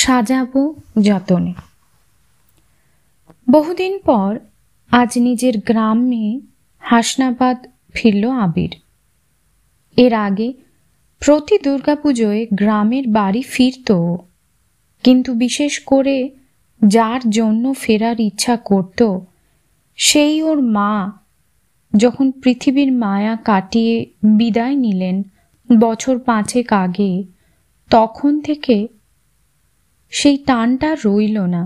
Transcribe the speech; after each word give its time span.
সাজাবো 0.00 0.62
যতনে। 1.02 1.52
বহুদিন 3.46 3.94
পর 4.06 4.30
আজ 4.90 5.10
নিজের 5.18 5.54
গ্রামে 5.58 6.26
হাসনাবাদ 6.82 7.58
ফিরল 7.94 8.24
আবির। 8.44 8.72
এর 9.96 10.12
আগে 10.26 10.48
প্রতি 11.22 11.56
দুর্গাপুজোয় 11.58 12.42
গ্রামের 12.54 13.04
বাড়ি 13.08 13.42
ফিরত 13.42 13.88
কিন্তু 15.04 15.30
বিশেষ 15.34 15.74
করে 15.90 16.16
যার 16.80 17.22
জন্য 17.30 17.64
ফেরার 17.80 18.18
ইচ্ছা 18.20 18.54
করত, 18.64 19.00
সেই 19.98 20.34
ওর 20.42 20.58
মা 20.76 20.92
যখন 21.92 22.26
পৃথিবীর 22.42 22.90
মায়া 22.92 23.34
কাটিয়ে 23.48 23.96
বিদায় 24.38 24.76
নিলেন 24.76 25.16
বছর 25.68 26.14
পাঁচেক 26.18 26.68
আগে, 26.84 27.12
তখন 27.90 28.32
থেকে 28.40 28.76
সেই 30.12 30.36
টানটা 30.36 30.96
রইল 31.04 31.38
না। 31.46 31.62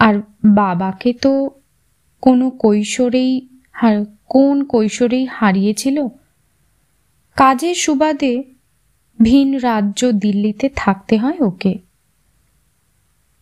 আর 0.00 0.14
বাবাকে 0.44 1.12
তো 1.12 1.50
কোনো 2.22 2.50
কৈশোরেই 2.50 3.48
কোন 4.28 4.64
কৈশোরেই 4.64 5.26
হারিয়েছিল? 5.26 6.06
কাজের 7.36 7.74
সুবাদে 7.74 8.42
ভিন 9.18 9.58
রাজ্য 9.58 10.12
দিল্লিতে 10.12 10.70
থাকতে 10.76 11.18
হয় 11.18 11.38
ওকে। 11.40 11.78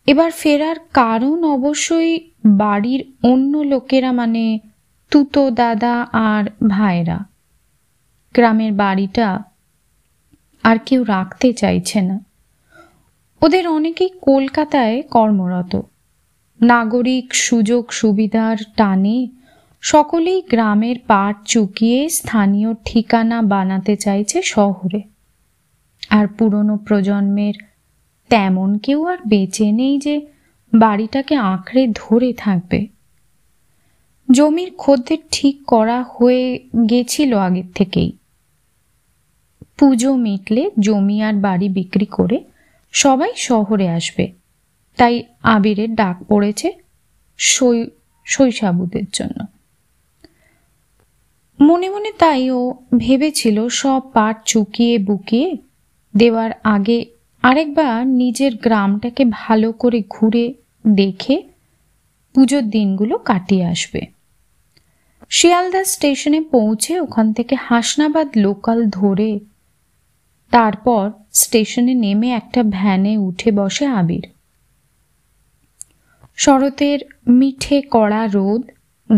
এবার 0.07 0.31
ফেরার 0.31 0.75
কারণ 0.93 1.43
অবশ্যই 1.43 2.29
বাড়ির 2.45 3.01
অন্য 3.23 3.57
লোকেরা 3.57 4.11
মানে 4.11 4.59
তুতো 5.11 5.49
দাদা 5.51 6.07
আর 6.13 6.43
ভাইরা। 6.67 7.19
গ্রামের 8.33 8.73
বাড়িটা 8.73 9.43
আর 10.63 10.77
কেউ 10.85 11.03
রাখতে 11.03 11.53
চাইছে 11.53 12.01
না। 12.01 12.30
ওদের 13.41 13.67
অনেকেই 13.67 14.09
কলকাতায় 14.21 15.01
কর্মরত। 15.01 15.81
নাগরিক 16.61 17.35
সুযোগ 17.35 17.91
সুবিধার 17.91 18.57
টানে 18.77 19.27
সকলেই 19.81 20.41
গ্রামের 20.41 20.95
পাট 21.07 21.35
চুকিয়ে 21.45 22.09
স্থানীয় 22.09 22.73
ঠিকানা 22.85 23.41
বানাতে 23.41 23.95
চাইছে 23.95 24.41
শহরে। 24.41 25.01
আর 26.09 26.27
পুরনো 26.27 26.77
প্রজন্মের 26.77 27.53
তেমন 28.29 28.77
কেউ 28.77 29.05
আর 29.05 29.17
বেঁচে 29.27 29.71
নেই 29.71 29.99
যে 29.99 30.27
বাড়িটাকে 30.73 31.35
আঁকড়ে 31.35 31.87
ধরে 31.95 32.33
থাকবে। 32.33 32.87
জমির 34.31 34.71
খদ্দের 34.77 35.17
ঠিক 35.31 35.65
করা 35.65 36.05
হয়ে 36.13 36.59
গেছিল 36.89 37.37
আগের 37.37 37.63
থেকেই। 37.75 38.11
পুজো 39.77 40.15
মিটলে 40.15 40.71
জমি 40.79 41.21
আর 41.21 41.33
বাড়ি 41.33 41.69
বিক্রি 41.69 42.05
করে 42.05 42.43
সবাই 42.91 43.31
শহরে 43.35 43.89
আসবে। 43.89 44.31
তাই 44.97 45.23
আবিরের 45.43 45.95
ডাক 45.95 46.23
পড়েছে 46.27 46.73
শৈ- 47.37 47.89
শৈশাবুদের 48.25 49.03
জন্য। 49.13 49.45
মনে 51.63 51.89
মনে 51.89 52.11
তাই 52.11 52.51
ও 52.51 52.73
ভেবেছিল 52.97 53.67
সব 53.67 54.01
পাট 54.13 54.41
চুকিয়ে 54.45 54.97
বুকিয়ে 54.97 55.57
দেওয়ার 56.17 56.51
আগে 56.63 57.05
আরেকবার 57.41 58.07
নিজের 58.07 58.55
গ্রামটাকে 58.55 59.25
ভালো 59.29 59.71
করে 59.71 60.03
ঘুরে 60.09 60.53
দেখে 60.87 61.43
পুজোর 62.33 62.61
দিনগুলো 62.61 63.17
কাটিয়ে 63.17 63.65
আসবে। 63.65 64.01
শিয়ালদা 65.29 65.83
স্টেশনে 65.83 66.41
পৌঁছে 66.41 66.99
ওখান 66.99 67.33
থেকে 67.33 67.55
হাসনাবাদ 67.55 68.27
লোকাল 68.35 68.89
ধরে 68.89 69.39
তারপর 70.51 71.11
স্টেশনে 71.31 71.93
নেমে 71.93 72.29
একটা 72.31 72.63
ভ্যানে 72.63 73.17
উঠে 73.17 73.51
বসে 73.51 73.85
আবির। 73.85 74.27
শরতের 76.35 76.99
মিঠে 77.27 77.81
কড়া 77.91 78.27
রোদ 78.27 78.61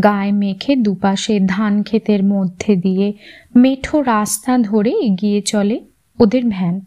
গায়ে 0.04 0.32
মেখে 0.32 0.76
দুপাশে 0.76 1.40
ধান 1.40 1.84
ক্ষেতের 1.84 2.24
মধ্যে 2.24 2.76
দিয়ে 2.76 3.14
মেঠো 3.56 4.02
রাস্তা 4.02 4.58
ধরে 4.58 4.90
এগিয়ে 4.90 5.42
চলে 5.42 5.80
ওদের 6.20 6.44
ভ্যান। 6.50 6.86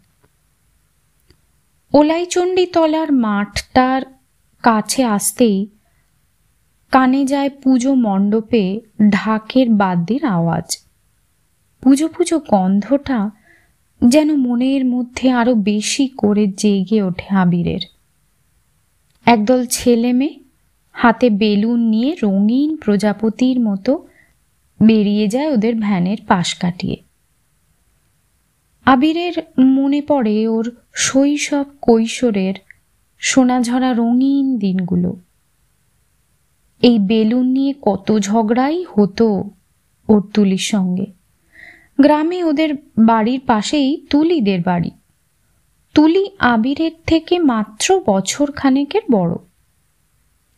ওলাইচণ্ডী 1.93 2.65
তলার 2.65 3.11
মাঠটার 3.11 4.01
কাছে 4.63 5.03
আসতেই 5.03 5.67
কানে 6.91 7.25
যায় 7.25 7.49
পুজো 7.49 7.93
মণ্ডপে 7.93 8.81
ঢাকের 9.09 9.69
বাদ্যের 9.69 10.25
আওয়াজ। 10.25 10.77
পুজো 11.81 12.07
পুজো 12.07 12.39
গন্ধটা 12.39 13.31
যেন 14.05 14.35
মনের 14.35 14.85
মধ্যে 14.85 15.31
আরও 15.31 15.55
বেশি 15.55 16.07
করে 16.07 16.47
জেগে 16.47 17.01
ওঠে 17.01 17.35
আবিরের। 17.35 17.79
একদল 19.25 19.65
ছেলে 19.65 20.13
মেয়ে 20.13 20.39
হাতে 20.91 21.29
বেলুন 21.29 21.79
নিয়ে 21.79 22.15
রঙিন 22.23 22.77
প্রজাপতির 22.77 23.59
মতো 23.59 24.07
বেরিয়ে 24.81 25.27
যায় 25.27 25.51
ওদের 25.53 25.75
ভ্যানের 25.75 26.17
পাশ 26.27 26.55
কাটিয়ে। 26.55 26.97
আবিরের 28.85 29.33
মনে 29.59 30.01
পড়ে 30.01 30.47
ওর 30.47 30.75
শৈশব 30.93 31.65
কৈশোরের 31.81 32.53
সোনাঝরা 33.19 33.93
রঙিন 33.93 34.57
দিনগুলো। 34.57 35.15
এই 36.81 36.99
বেলুন 36.99 37.45
নিয়ে 37.45 37.73
কত 37.81 38.17
ঝগড়াই 38.19 38.85
হতো 38.95 39.49
ওর 40.07 40.29
তুলির 40.33 40.57
সঙ্গে। 40.57 41.16
গ্রামে 42.01 42.43
ওদের 42.43 42.75
বাড়ির 42.99 43.41
পাশেই 43.47 44.07
তুলিদের 44.09 44.61
বাড়ি। 44.61 44.91
তুলি 45.93 46.29
আবিরের 46.39 46.91
থেকে 47.05 47.39
মাত্র 47.39 48.01
বছর 48.07 48.51
খানেকের 48.51 49.01
বড়। 49.11 49.35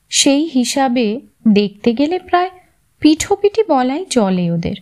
সেই 0.09 0.49
হিসাবে 0.53 1.21
দেখতে 1.47 1.93
গেলে 1.93 2.19
প্রায় 2.19 2.49
পিঠোপিঠি 2.99 3.63
বলাই 3.67 4.05
চলে 4.05 4.51
ওদের। 4.51 4.75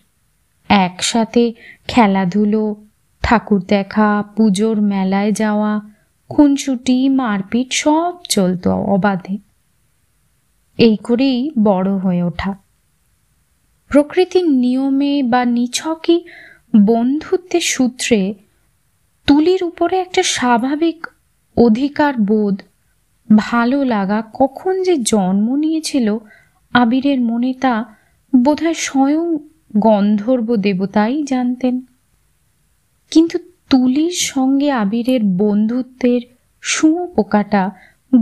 একসাথে 0.69 1.53
খেলাধুলো, 1.87 2.75
ঠাকুর 3.21 3.63
দেখা, 3.67 4.23
পুজোর 4.35 4.81
মেলায় 4.81 5.31
যাওয়া, 5.31 5.81
খুনসুটি, 6.29 7.09
মারপিট 7.09 7.73
সব 7.73 8.13
চলতো 8.29 8.71
অবাধে। 8.71 9.37
এই 10.77 10.97
করেই 10.97 11.51
বড় 11.63 11.91
হয়ে 11.91 12.23
ওঠা। 12.23 12.66
প্রকৃতির 13.89 14.49
নিয়মে 14.49 15.23
বা 15.23 15.45
নিছকই 15.45 16.21
বন্ধুত্বের 16.85 17.61
সূত্রে 17.61 18.33
তুলির 19.27 19.63
উপরে 19.63 19.99
একটা 19.99 20.23
স্বাভাবিক 20.23 21.07
অধিকার 21.57 22.13
বোধ 22.17 22.61
ভালো 23.35 23.85
লাগা 23.85 24.23
কখন 24.33 24.83
যে 24.83 24.97
জন্ম 24.97 25.55
নিয়েছিল 25.55 26.17
আবিরের 26.73 27.21
মনে 27.21 27.53
তা 27.53 27.85
বোধহয় 28.35 28.73
স্বয়ং 28.73 29.37
গন্ধর্ব 29.77 30.55
দেবতাই 30.55 31.23
জানতেন। 31.23 31.81
কিন্তু 33.11 33.37
তুলির 33.69 34.11
সঙ্গে 34.11 34.71
আবিরের 34.71 35.19
বন্ধুত্বের 35.23 36.21
শুঁয়ো 36.61 37.05
পোকাটা 37.05 37.71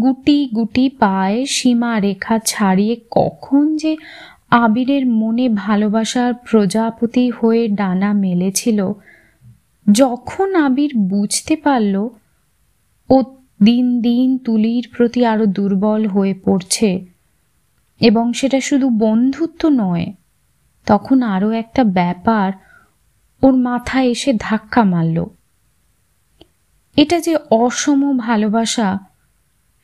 গুটি 0.01 0.49
গুটি 0.55 0.89
পায়ে 0.89 1.45
সীমা 1.45 1.99
রেখা 1.99 2.39
ছাড়িয়ে 2.45 3.01
কখন 3.11 3.75
যে 3.75 3.97
আবিরের 4.51 5.05
মনে 5.05 5.49
ভালোবাসার 5.49 6.33
প্রজাপতি 6.33 7.31
হয়ে 7.31 7.67
ডানা 7.67 8.13
মেলেছিল। 8.13 8.91
যখন 9.91 10.55
আবির 10.55 10.91
বুঝতে 10.97 11.55
পারল, 11.55 12.09
ও 13.09 13.23
দিন 13.63 14.01
দিন 14.01 14.37
তুলির 14.37 14.89
প্রতি 14.97 15.25
আরও 15.25 15.45
দুর্বল 15.45 16.07
হয়ে 16.07 16.33
পড়ছে 16.45 17.05
এবং 17.99 18.33
সেটা 18.33 18.59
শুধু 18.61 18.89
বন্ধুত্ব 18.89 19.69
নয়, 19.69 20.13
তখন 20.85 21.21
আরও 21.21 21.51
একটা 21.51 21.83
ব্যাপার 21.83 22.51
ওর 23.41 23.53
মাথায় 23.57 24.07
এসে 24.07 24.33
ধাক্কা 24.39 24.83
মারল। 24.83 25.25
এটা 26.97 27.19
যে 27.19 27.37
অসম 27.51 28.17
ভালোবাসা, 28.17 28.99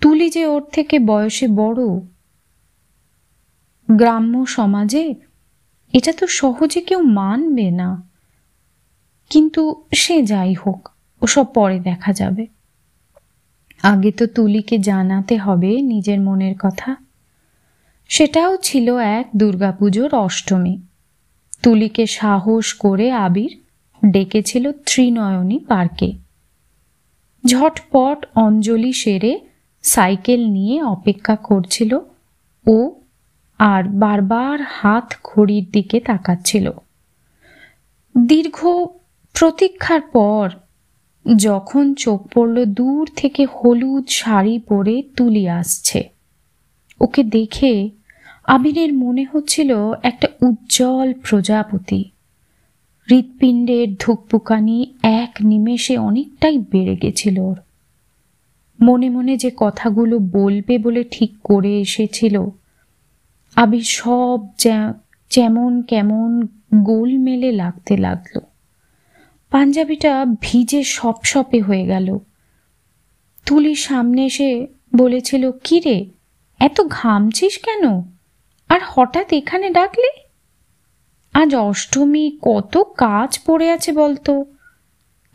তুলি 0.02 0.30
যে 0.30 0.46
ওর 0.46 0.62
থেকে 0.72 1.00
বয়সে 1.00 1.48
বড় 1.48 2.00
গ্রাম্য 3.92 4.46
সমাজে 4.46 5.16
এটা 5.94 6.14
তো 6.14 6.28
সহজে 6.28 6.82
কেউ 6.82 7.02
মানবে 7.02 7.72
না। 7.72 8.04
কিন্তু 9.30 9.84
সে 9.94 10.24
যাই 10.24 10.54
হোক, 10.54 10.90
ওসব 11.22 11.44
পরে 11.44 11.80
দেখা 11.80 12.14
যাবে। 12.14 12.48
আগে 13.84 14.12
তো 14.12 14.28
তুলিকে 14.28 14.78
জানাতে 14.78 15.38
হবে 15.38 15.82
নিজের 15.82 16.22
মনের 16.22 16.56
কথা। 16.60 16.96
সেটাও 18.08 18.58
ছিল 18.58 18.98
এক 18.98 19.28
দুর্গাপুজোর 19.38 20.16
অষ্টমী। 20.16 20.78
তুলিকে 21.64 22.06
সাহস 22.06 22.74
করে 22.74 23.12
আবির 23.12 23.60
ডেকেছিল 24.12 24.72
ত্রিনয়নী 24.72 25.60
পার্কে। 25.60 26.14
ঝটপট 27.46 28.26
অঞ্জলি 28.36 28.94
সেরে 28.94 29.40
সাইকেল 29.82 30.48
নিয়ে 30.48 30.84
অপেক্ষা 30.84 31.36
করছিল 31.36 32.00
ও 32.68 32.92
আর 33.70 33.84
বারবার 34.04 34.58
হাত 34.80 35.08
ঘড়ির 35.24 35.66
দিকে 35.72 35.98
তাকাচ্ছিল। 36.00 36.66
দীর্ঘ 38.16 38.58
প্রতীক্ষার 39.36 40.02
পর 40.16 40.46
যখন 41.26 41.86
চোখ 41.94 42.20
পড়ল 42.34 42.58
দূর 42.80 43.04
থেকে 43.16 43.44
হলুদ 43.56 44.06
শাড়ি 44.10 44.56
পরে 44.70 44.96
তুলি 45.18 45.44
আসছে, 45.60 46.00
ওকে 47.02 47.22
দেখে 47.38 47.74
আবিরের 48.46 48.92
মনে 48.94 49.24
হচ্ছিল 49.32 49.72
একটা 50.04 50.28
উজ্জ্বল 50.42 51.10
প্রজাপতি। 51.26 52.02
হৃৎপিণ্ডের 53.08 53.88
ধুকপুকানি 54.00 54.78
এক 55.22 55.32
নিমেষে 55.42 55.96
অনেকটাই 55.98 56.58
বেড়ে 56.72 56.96
গেছিল 56.96 57.38
ওর। 57.40 57.58
মনে 58.80 59.08
মনে 59.10 59.34
যে 59.38 59.50
কথাগুলো 59.58 60.16
বলবে 60.38 60.76
বলে 60.78 61.02
ঠিক 61.12 61.32
করে 61.44 61.72
এসেছিল 61.80 62.36
আবির 63.56 63.82
সব 63.82 64.40
যেমন 65.30 65.82
কেমন 65.82 66.48
গোল 66.84 67.18
মেলে 67.18 67.52
লাগতে 67.52 67.98
লাগল। 67.98 68.40
পাঞ্জাবিটা 69.50 70.26
ভিজে 70.42 70.84
সপসপে 70.84 71.62
হয়ে 71.62 71.86
গেল। 71.86 72.20
তুলির 73.46 73.76
সামনে 73.76 74.26
এসে 74.26 74.68
বলেছিল 74.96 75.52
কিরে 75.64 76.06
এত 76.60 76.82
ঘামছিস 76.82 77.58
কেন? 77.58 78.02
আর 78.70 78.80
হঠাৎ 78.86 79.34
এখানে 79.34 79.70
ডাকলে? 79.70 80.10
আজ 81.34 81.56
অষ্টমী, 81.56 82.38
কত 82.42 82.78
কাজ 82.78 83.40
পড়ে 83.48 83.72
আছে 83.72 83.92
বলতো। 83.92 84.46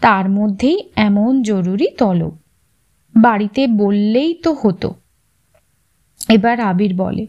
তার 0.01 0.29
মধ্যেই 0.29 0.93
এমন 0.97 1.43
জরুরি 1.43 1.87
তলব। 1.99 2.39
বাড়িতে 3.17 3.67
বললেই 3.67 4.35
তো 4.35 4.57
হতো। 4.63 4.95
এবার 6.29 6.61
আবির 6.61 6.95
বলে 6.95 7.27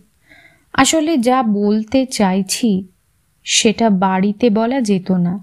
আসলে 0.77 1.17
যা 1.17 1.43
বলতে 1.43 2.05
চাইছি, 2.05 2.87
সেটা 3.43 3.89
বাড়িতে 3.89 4.49
বলা 4.49 4.81
যেত 4.81 5.11
না। 5.11 5.39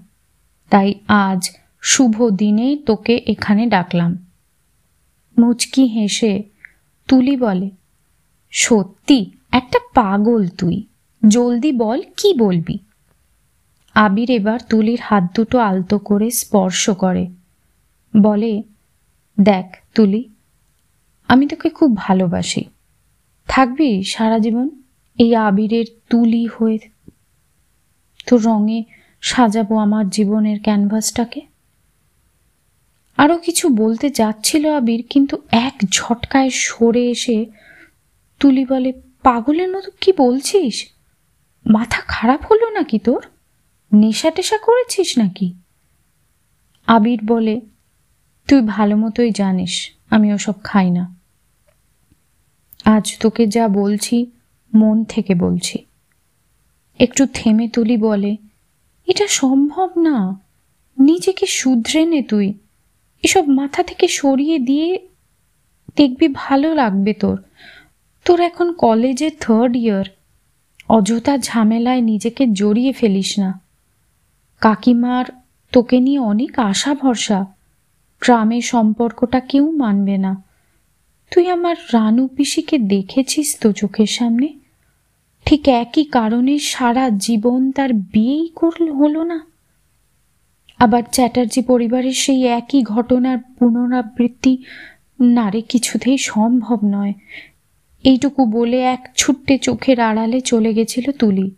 তাই 0.69 0.93
আজ 1.07 1.49
শুভ 1.81 2.29
দিনে 2.29 2.77
তোকে 2.85 3.15
এখানে 3.27 3.65
ডাকলাম। 3.65 4.17
মুচকি 5.39 5.83
হেসে 5.85 6.43
তুলি 7.07 7.37
বলে, 7.37 7.69
সত্যি, 8.51 9.31
একটা 9.51 9.79
পাগল 9.93 10.47
তুই। 10.47 10.83
জলদি 11.27 11.71
বল, 11.71 12.01
কি 12.17 12.33
বলবি? 12.33 12.79
আবির 13.95 14.31
এবার 14.31 14.59
তুলির 14.69 14.99
হাত 15.03 15.23
দুটো 15.35 15.59
আলতো 15.59 15.97
করে 15.99 16.31
স্পর্শ 16.31 16.89
করে। 16.89 17.27
বলে, 18.13 18.63
দেখ 19.39 19.77
তুলি, 19.95 20.29
আমি 21.27 21.47
তোকে 21.47 21.69
খুব 21.69 21.97
ভালোবাসি। 21.97 22.63
থাকবি 23.47 24.03
সারা 24.03 24.39
জীবন? 24.39 24.69
এই 25.19 25.35
আবিরের 25.35 25.85
তুলি 26.09 26.47
হয়ে 26.47 26.79
তোর 28.27 28.43
রঙে 28.43 28.83
সাজাবো 29.21 29.77
আমার 29.77 30.09
জীবনের 30.09 30.59
ক্যানভাসটাকে। 30.59 31.41
আরও 33.17 33.37
কিছু 33.37 33.69
বলতে 33.69 34.09
যাচ্ছিল 34.09 34.71
আবির, 34.71 35.03
কিন্তু 35.09 35.41
এক 35.51 35.73
ঝটকায় 35.91 36.49
সরে 36.49 37.09
এসে 37.09 37.45
তুলি 38.39 38.65
বলে, 38.65 38.93
পাগলের 39.23 39.69
মতো 39.75 39.91
কি 40.01 40.11
বলছিস? 40.17 40.85
মাথা 41.65 42.01
খারাপ 42.07 42.45
হলো 42.51 42.69
নাকি 42.69 42.99
তোর? 42.99 43.21
নেশা 43.93 44.31
টেশা 44.31 44.57
করেছিস 44.57 45.17
নাকি? 45.17 45.53
আবির 46.87 47.19
বলে, 47.25 47.61
তুই 48.47 48.61
ভালো 48.61 48.97
মতোই 48.97 49.31
জানিস 49.31 49.91
আমি 50.09 50.33
ওসব 50.33 50.53
খাই 50.63 50.91
না। 50.91 51.15
আজ 52.85 53.17
তোকে 53.19 53.47
যা 53.47 53.67
বলছি 53.67 54.31
মন 54.75 55.03
থেকে 55.03 55.35
বলছি। 55.35 55.85
একটু 56.99 57.27
থেমে 57.33 57.67
তুলি 57.67 57.97
বলে, 57.97 58.37
এটা 59.07 59.27
সম্ভব 59.27 59.89
না। 59.97 60.39
নিজেকে 60.99 61.45
শুধরে 61.45 62.05
নে 62.05 62.21
তুই। 62.21 62.53
এসব 63.23 63.49
মাথা 63.49 63.83
থেকে 63.83 64.07
সরিয়ে 64.07 64.59
দিয়ে 64.59 65.07
দেখবি 65.95 66.27
ভালো 66.33 66.75
লাগবে 66.75 67.13
তোর। 67.13 67.43
তোর 68.25 68.39
এখন 68.39 68.73
কলেজে 68.73 69.29
থার্ড 69.29 69.75
ইয়ার 69.75 70.05
অযথা 70.89 71.37
ঝামেলায় 71.37 72.01
নিজেকে 72.01 72.47
জড়িয়ে 72.47 72.91
ফেলিস 72.91 73.39
না। 73.39 73.59
কাকিমার 74.61 75.25
তোকে 75.71 75.99
নিয়ে 75.99 76.19
অনেক 76.19 76.59
আশা 76.59 76.93
ভরসা 76.93 77.45
গ্রামের 78.21 78.61
সম্পর্কটা 78.61 79.39
কেউ 79.39 79.71
মানবে 79.71 80.17
না। 80.17 80.43
তুই 81.33 81.49
আমার 81.49 81.75
রানু 81.93 82.27
পিসিকে 82.27 82.77
দেখেছিস 82.77 83.57
তো 83.61 83.71
চোখের 83.71 84.05
সামনে? 84.05 84.53
ঠিক 85.45 85.67
একই 85.67 86.03
কারণে 86.03 86.59
সারা 86.59 87.09
জীবন 87.09 87.71
তার 87.71 87.93
বিয়েই 87.93 88.49
করল, 88.55 88.91
হলো 88.91 89.23
না। 89.23 89.47
আবার 90.79 91.03
চ্যাটার্জি 91.11 91.61
পরিবারের 91.61 92.13
সেই 92.13 92.45
একই 92.45 92.83
ঘটনার 92.83 93.37
পুনরাবৃত্তি 93.37 94.57
নারে 95.19 95.61
কিছুতেই 95.61 96.17
সম্ভব 96.17 96.79
নয়। 96.83 97.13
এইটুকু 98.03 98.45
বলে 98.45 98.79
এক 98.81 99.09
ছুট্টে 99.15 99.57
চোখের 99.57 99.99
আড়ালে 99.99 100.41
চলে 100.41 100.73
গেছিল 100.73 101.11
তুলি। 101.11 101.51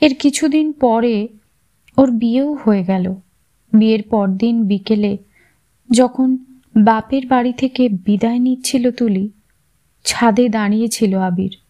এর 0.00 0.14
কিছুদিন 0.14 0.72
পরে 0.72 1.28
ওর 1.96 2.10
বিয়েও 2.10 2.54
হয়ে 2.54 2.84
গেল। 2.84 3.14
বিয়ের 3.72 4.02
পরদিন 4.02 4.64
বিকেলে 4.64 5.18
যখন 5.90 6.38
বাপের 6.76 7.26
বাড়ি 7.26 7.52
থেকে 7.52 7.88
বিদায় 7.88 8.38
নিচ্ছিল 8.38 8.90
তুলি, 8.90 9.30
ছাদে 10.04 10.48
দাঁড়িয়েছিল 10.48 11.18
আবির। 11.18 11.67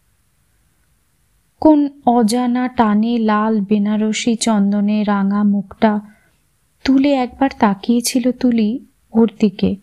কোন 1.59 1.89
অজানা 2.05 2.67
টানে 2.67 3.17
লাল 3.17 3.61
বেনারসি 3.61 4.35
চন্দনে 4.35 5.03
রাঙা 5.03 5.43
মুখটা। 5.43 5.99
তুলে 6.83 7.13
একবার 7.13 7.49
তাকিয়েছিল 7.59 8.31
তুলি 8.31 8.85
ওর 9.13 9.29
দিকে। 9.39 9.75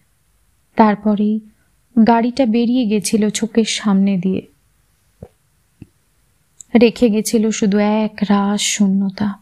তারপরেই 0.76 1.40
গাড়িটা 2.06 2.46
বেরিয়ে 2.46 2.86
গেছিল 2.86 3.30
চোখের 3.30 3.64
সামনে 3.64 4.18
দিয়ে। 4.18 4.46
রেখে 6.82 7.10
গেছিল 7.10 7.50
শুধু 7.50 7.78
এক 7.78 8.18
রাস 8.28 8.60
শূন্যতা। 8.60 9.34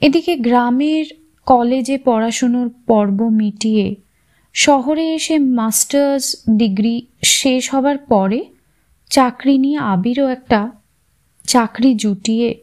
এদিকে 0.00 0.36
গ্রামের 0.36 1.04
কলেজে 1.46 1.98
পড়াশুনোর 1.98 2.70
পর্ব 2.86 3.28
মিটিয়ে 3.28 3.94
শহরে 4.54 5.14
এসে 5.14 5.38
মাস্টার্স 5.38 6.36
ডিগ্রি 6.50 7.06
শেষ 7.24 7.74
হবার 7.74 7.98
পরে 7.98 8.44
চাকরি 9.10 9.58
নিয়ে 9.58 9.78
আবিরও 9.78 10.28
একটা 10.28 10.70
চাকরি 11.44 11.94
জুটিয়ে 11.94 12.60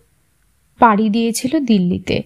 পাড়ি 0.79 1.09
দিয়েছিল 1.09 1.59
দিল্লিতে। 1.59 2.23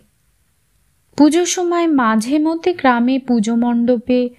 পুজোর 1.17 1.45
সময় 1.45 1.87
মাঝে 1.87 2.39
মধ্যে 2.39 2.73
গ্রামে 2.73 3.19
পুজো 3.19 3.55
মণ্ডপে 3.55 4.29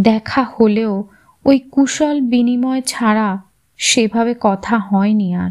দেখা 0.00 0.42
হলেও 0.42 1.04
ওই 1.44 1.58
কুশল 1.58 2.20
বিনিময় 2.20 2.82
ছাড়া 2.86 3.42
সেভাবে 3.76 4.34
কথা 4.40 4.78
হয়নি 4.78 5.34
আর। 5.34 5.50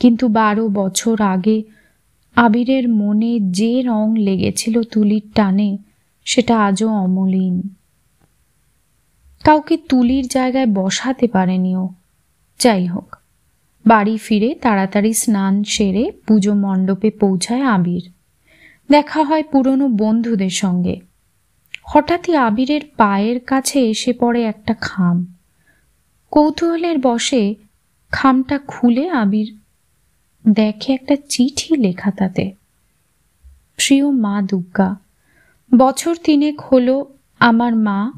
কিন্তু 0.00 0.28
বারো 0.28 0.68
বছর 0.68 1.20
আগে 1.20 1.62
আবিরের 2.36 2.88
মনে 2.88 3.38
যে 3.40 3.82
রং 3.82 4.16
লেগেছিল 4.16 4.82
তুলির 4.82 5.22
টানে, 5.34 5.78
সেটা 6.24 6.64
আজও 6.64 6.88
অমলিন। 6.88 7.68
কাউকে 9.44 9.76
তুলির 9.76 10.26
জায়গায় 10.26 10.66
বসাতে 10.66 11.26
পারেনি 11.26 11.76
ও 11.76 11.88
যাই 12.58 12.86
হোক 12.86 13.16
বাড়ি 13.86 14.16
ফিরে 14.16 14.54
তাড়াতাড়ি 14.54 15.12
স্নান 15.12 15.64
সেরে 15.64 16.12
পুজো 16.26 16.54
মণ্ডপে 16.54 17.10
পৌঁছায় 17.10 17.62
আবির। 17.62 18.10
দেখা 18.90 19.22
হয় 19.24 19.42
পুরনো 19.42 19.88
বন্ধুদের 19.88 20.50
সঙ্গে। 20.50 21.00
হঠাৎই 21.84 22.36
আবিরের 22.36 22.80
পায়ের 22.96 23.40
কাছে 23.40 23.78
এসে 23.90 24.12
পড়ে 24.12 24.42
একটা 24.42 24.74
খাম। 24.80 25.34
কৌতূহলের 26.30 26.98
বসে 26.98 27.54
খামটা 28.12 28.58
খুলে 28.66 29.08
আবির 29.08 29.48
দেখে 30.46 30.92
একটা 30.92 31.16
চিঠি 31.28 31.76
লেখা 31.76 32.10
তাতে। 32.10 32.52
প্রিয় 33.76 34.10
মা 34.10 34.42
দুর্গা, 34.42 34.96
বছর 35.76 36.14
তিনেক 36.24 36.60
হলো 36.60 37.14
আমার 37.38 37.76
মা 37.76 38.12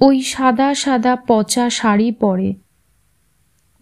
ওই 0.00 0.22
সাদা 0.22 0.74
সাদা 0.74 1.16
পচা 1.16 1.70
শাড়ি 1.70 2.12
পরে। 2.12 2.54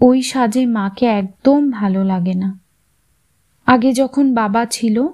ওই 0.01 0.23
সাজে 0.23 0.67
মাকে 0.67 1.07
একদম 1.07 1.71
ভালো 1.71 2.05
লাগে 2.05 2.35
না। 2.35 2.59
আগে 3.67 3.93
যখন 3.93 4.35
বাবা 4.35 4.67
ছিল, 4.67 5.09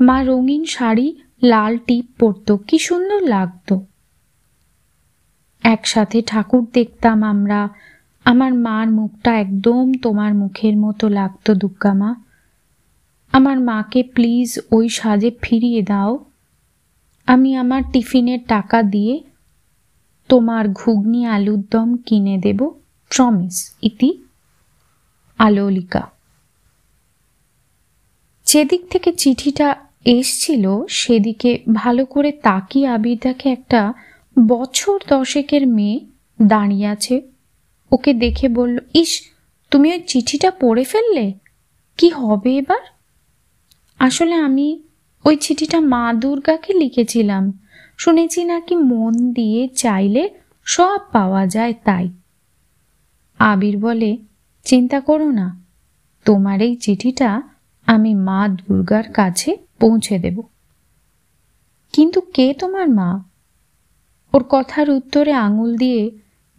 মা 0.00 0.22
রঙিন 0.22 0.64
শাড়ি, 0.64 1.16
লাল 1.42 1.78
টিপ 1.78 2.06
পরত, 2.18 2.52
কি 2.66 2.78
সুন্দর 2.78 3.22
লাগতো। 3.22 3.86
একসাথে 5.62 6.22
ঠাকুর 6.26 6.66
দেখতাম 6.74 7.22
আমরা, 7.22 7.68
আমার 8.24 8.54
মার 8.54 8.90
মুখটা 8.90 9.38
একদম 9.38 9.92
তোমার 9.94 10.34
মুখের 10.34 10.76
মতো 10.76 11.08
লাগতো 11.08 11.54
দুর্গা 11.54 11.94
মা। 11.94 12.14
আমার 13.32 13.60
মাকে 13.60 14.02
প্লিজ 14.02 14.58
ওই 14.70 14.88
সাজে 14.88 15.30
ফিরিয়ে 15.42 15.82
দাও। 15.82 16.24
আমি 17.26 17.56
আমার 17.56 17.82
টিফিনের 17.92 18.38
টাকা 18.48 18.82
দিয়ে 18.82 19.20
তোমার 20.28 20.68
ঘুগনি 20.68 21.26
আলুর 21.26 21.62
দম 21.70 21.96
কিনে 21.96 22.38
দেব 22.38 22.70
প্রমিস 23.08 23.74
ইতি। 23.82 24.22
আলোলিকা। 25.38 26.10
যেদিক 28.44 28.88
থেকে 28.90 29.12
চিঠিটা 29.12 29.76
এসছিল, 30.04 30.86
সেদিকে 30.86 31.62
ভালো 31.72 32.04
করে 32.04 32.32
তাকিয়ে 32.32 32.88
আবির 32.88 33.18
দেখে 33.22 33.48
একটা 33.48 33.92
বছর 34.48 34.98
দশেকের 35.08 35.66
মেয়ে 35.66 36.00
দাঁড়িয়ে 36.42 36.86
আছে। 36.86 37.22
ওকে 37.92 38.14
দেখে 38.14 38.48
বলল, 38.48 38.78
ইস, 38.94 39.22
তুমি 39.70 39.92
ওই 39.92 40.00
চিঠিটা 40.00 40.50
পড়ে 40.50 40.84
ফেললে? 40.84 41.32
কি 41.96 42.08
হবে 42.08 42.56
এবার? 42.56 42.80
আসলে 43.98 44.34
আমি 44.34 44.82
ওই 45.24 45.36
চিঠিটা 45.36 45.80
মা 45.80 46.12
দুর্গাকে 46.12 46.72
লিখেছিলাম। 46.72 47.58
শুনেছি 47.98 48.44
নাকি 48.44 48.76
মন 48.76 49.32
দিয়ে 49.32 49.68
চাইলে 49.68 50.28
সব 50.64 50.98
পাওয়া 51.12 51.46
যায় 51.46 51.74
তাই। 51.84 52.08
আবির 53.38 53.78
বলে 53.78 54.16
চিন্তা 54.68 54.98
করো 55.00 55.28
না। 55.30 55.46
তোমার 56.26 56.58
এই 56.62 56.74
চিঠিটা 56.76 57.30
আমি 57.86 58.12
মা 58.26 58.40
দুর্গার 58.48 59.06
কাছে 59.12 59.50
পৌঁছে 59.80 60.16
দেব। 60.18 60.36
কিন্তু 61.92 62.18
কে 62.34 62.46
তোমার 62.60 62.86
মা? 62.88 63.10
ওর 64.32 64.44
কথার 64.48 64.86
উত্তরে 64.90 65.32
আঙুল 65.46 65.70
দিয়ে 65.76 66.02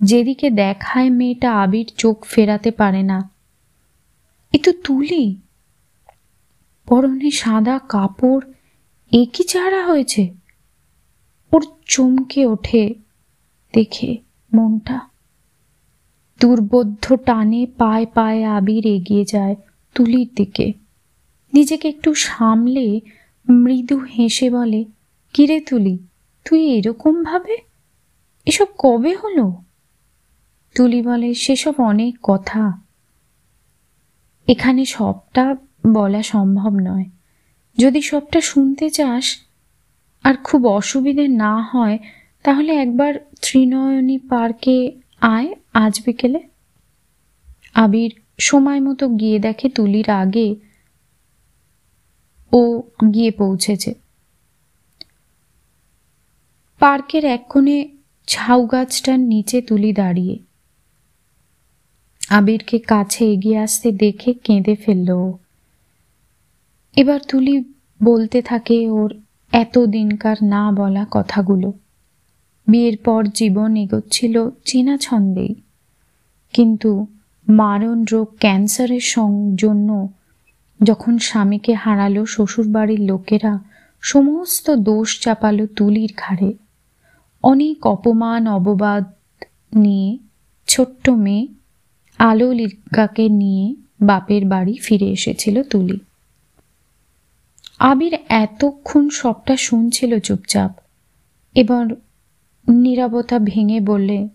যেদিকে 0.01 0.47
দেখায় 0.49 1.09
মেয়েটা 1.09 1.49
আবির 1.63 1.87
চোখ 1.97 2.17
ফেরাতে 2.25 2.71
পারে 2.71 3.01
না, 3.03 3.19
এ 4.53 4.57
তো 4.63 4.71
তুলি। 4.83 5.25
পরনে 6.87 7.29
সাদা 7.31 7.75
কাপড়, 7.89 8.43
এ 9.11 9.21
কি 9.33 9.43
চারা 9.43 9.81
হয়েছে? 9.85 10.23
ওর 11.51 11.63
চমকে 11.85 12.41
ওঠে 12.45 12.83
দেখে 13.73 14.09
মনটা। 14.51 14.97
দুর্বোধ্য 16.39 17.17
টানে 17.17 17.67
পায়ে 17.77 18.05
পায়ে 18.05 18.45
আবির 18.45 18.85
এগিয়ে 18.85 19.25
যায় 19.25 19.55
তুলির 19.95 20.29
দিকে। 20.35 20.73
নিজেকে 21.53 21.87
একটু 21.87 22.13
সামলে 22.13 23.01
মৃদু 23.49 23.97
হেসে 23.97 24.49
বলে, 24.49 24.85
কিরে 25.33 25.59
তুলি, 25.59 25.97
তুই 26.45 26.67
এরকম 26.67 27.23
ভাবে? 27.23 27.57
এসব 28.45 28.65
কবে 28.77 29.15
হলো? 29.15 29.53
তুলি 30.75 31.01
বলে, 31.01 31.33
সেসব 31.33 31.73
অনেক 31.77 32.15
কথা। 32.23 32.81
এখানে 34.47 34.85
সবটা 34.85 35.55
বলা 35.93 36.23
সম্ভব 36.23 36.69
নয়। 36.69 37.05
যদি 37.77 38.01
সবটা 38.01 38.41
শুনতে 38.41 38.89
চাস 38.89 39.37
আর 40.23 40.33
খুব 40.35 40.67
অসুবিধে 40.67 41.27
না 41.27 41.61
হয়, 41.61 41.97
তাহলে 42.43 42.73
একবার 42.73 43.13
ত্রিনয়নী 43.41 44.17
পার্কে 44.17 44.91
আয় 45.21 45.53
আজ 45.75 46.01
বিকেলে? 46.05 46.39
আবির 47.75 48.11
সময় 48.39 48.79
মতো 48.79 49.05
গিয়ে 49.09 49.39
দেখে 49.39 49.69
তুলির 49.69 50.09
আগে 50.11 50.55
ও 52.51 52.81
গিয়ে 53.13 53.31
পৌঁছেছে। 53.31 53.93
পার্কের 56.81 57.25
এক 57.25 57.43
কোণে 57.49 57.77
ঝাউ 58.27 58.65
গাছটার 58.65 59.19
নিচে 59.19 59.61
তুলি 59.61 59.93
দাঁড়িয়ে। 59.93 60.35
আবিরকে 62.21 62.79
কাছে 62.79 63.25
এগিয়ে 63.25 63.57
আসতে 63.57 63.91
দেখে 63.91 64.33
কেঁদে 64.33 64.75
ফেলল 64.75 65.09
এবার 66.97 67.19
তুলি 67.29 67.55
বলতে 68.03 68.41
থাকে 68.41 68.89
ওর 68.89 69.09
এত 69.53 69.79
দিনকার 69.85 70.37
না 70.43 70.71
বলা 70.71 71.05
কথাগুলো। 71.11 71.73
বিয়ের 72.69 72.97
পর 72.97 73.25
জীবন 73.25 73.75
এগোচ্ছিল 73.75 74.49
চেনা 74.65 74.97
ছন্দেই 74.97 75.55
কিন্তু 76.53 77.07
মারণ 77.49 78.05
রোগ 78.11 78.27
ক্যান্সারের 78.39 79.05
জন্য 79.55 80.09
যখন 80.83 81.17
স্বামীকে 81.17 81.73
হারালো 81.73 82.25
শ্বশুরবাড়ির 82.25 82.99
লোকেরা, 82.99 83.59
সমস্ত 84.01 84.71
দোষ 84.71 85.19
চাপালো 85.19 85.67
তুলির 85.67 86.13
ঘাড়ে। 86.17 86.53
অনেক 87.43 87.87
অপমান, 87.87 88.47
অববাদ 88.47 89.03
নিয়ে 89.75 90.17
ছোট্ট 90.67 91.09
মেয়ে 91.09 91.47
আলো 92.19 92.53
লিকাকে 92.53 93.29
নিয়ে 93.29 93.75
বাপের 94.01 94.45
বাড়ি 94.45 94.73
ফিরে 94.73 95.05
এসেছিল 95.05 95.63
তুলি। 95.63 95.99
আবির 97.79 98.17
এতক্ষণ 98.29 99.09
সবটা 99.09 99.57
শুনছিল 99.57 100.19
চুপচাপ। 100.19 100.71
এবার 101.55 101.85
নীরবতা 102.69 103.39
ভেঙে 103.39 103.79
বললে, 103.79 104.29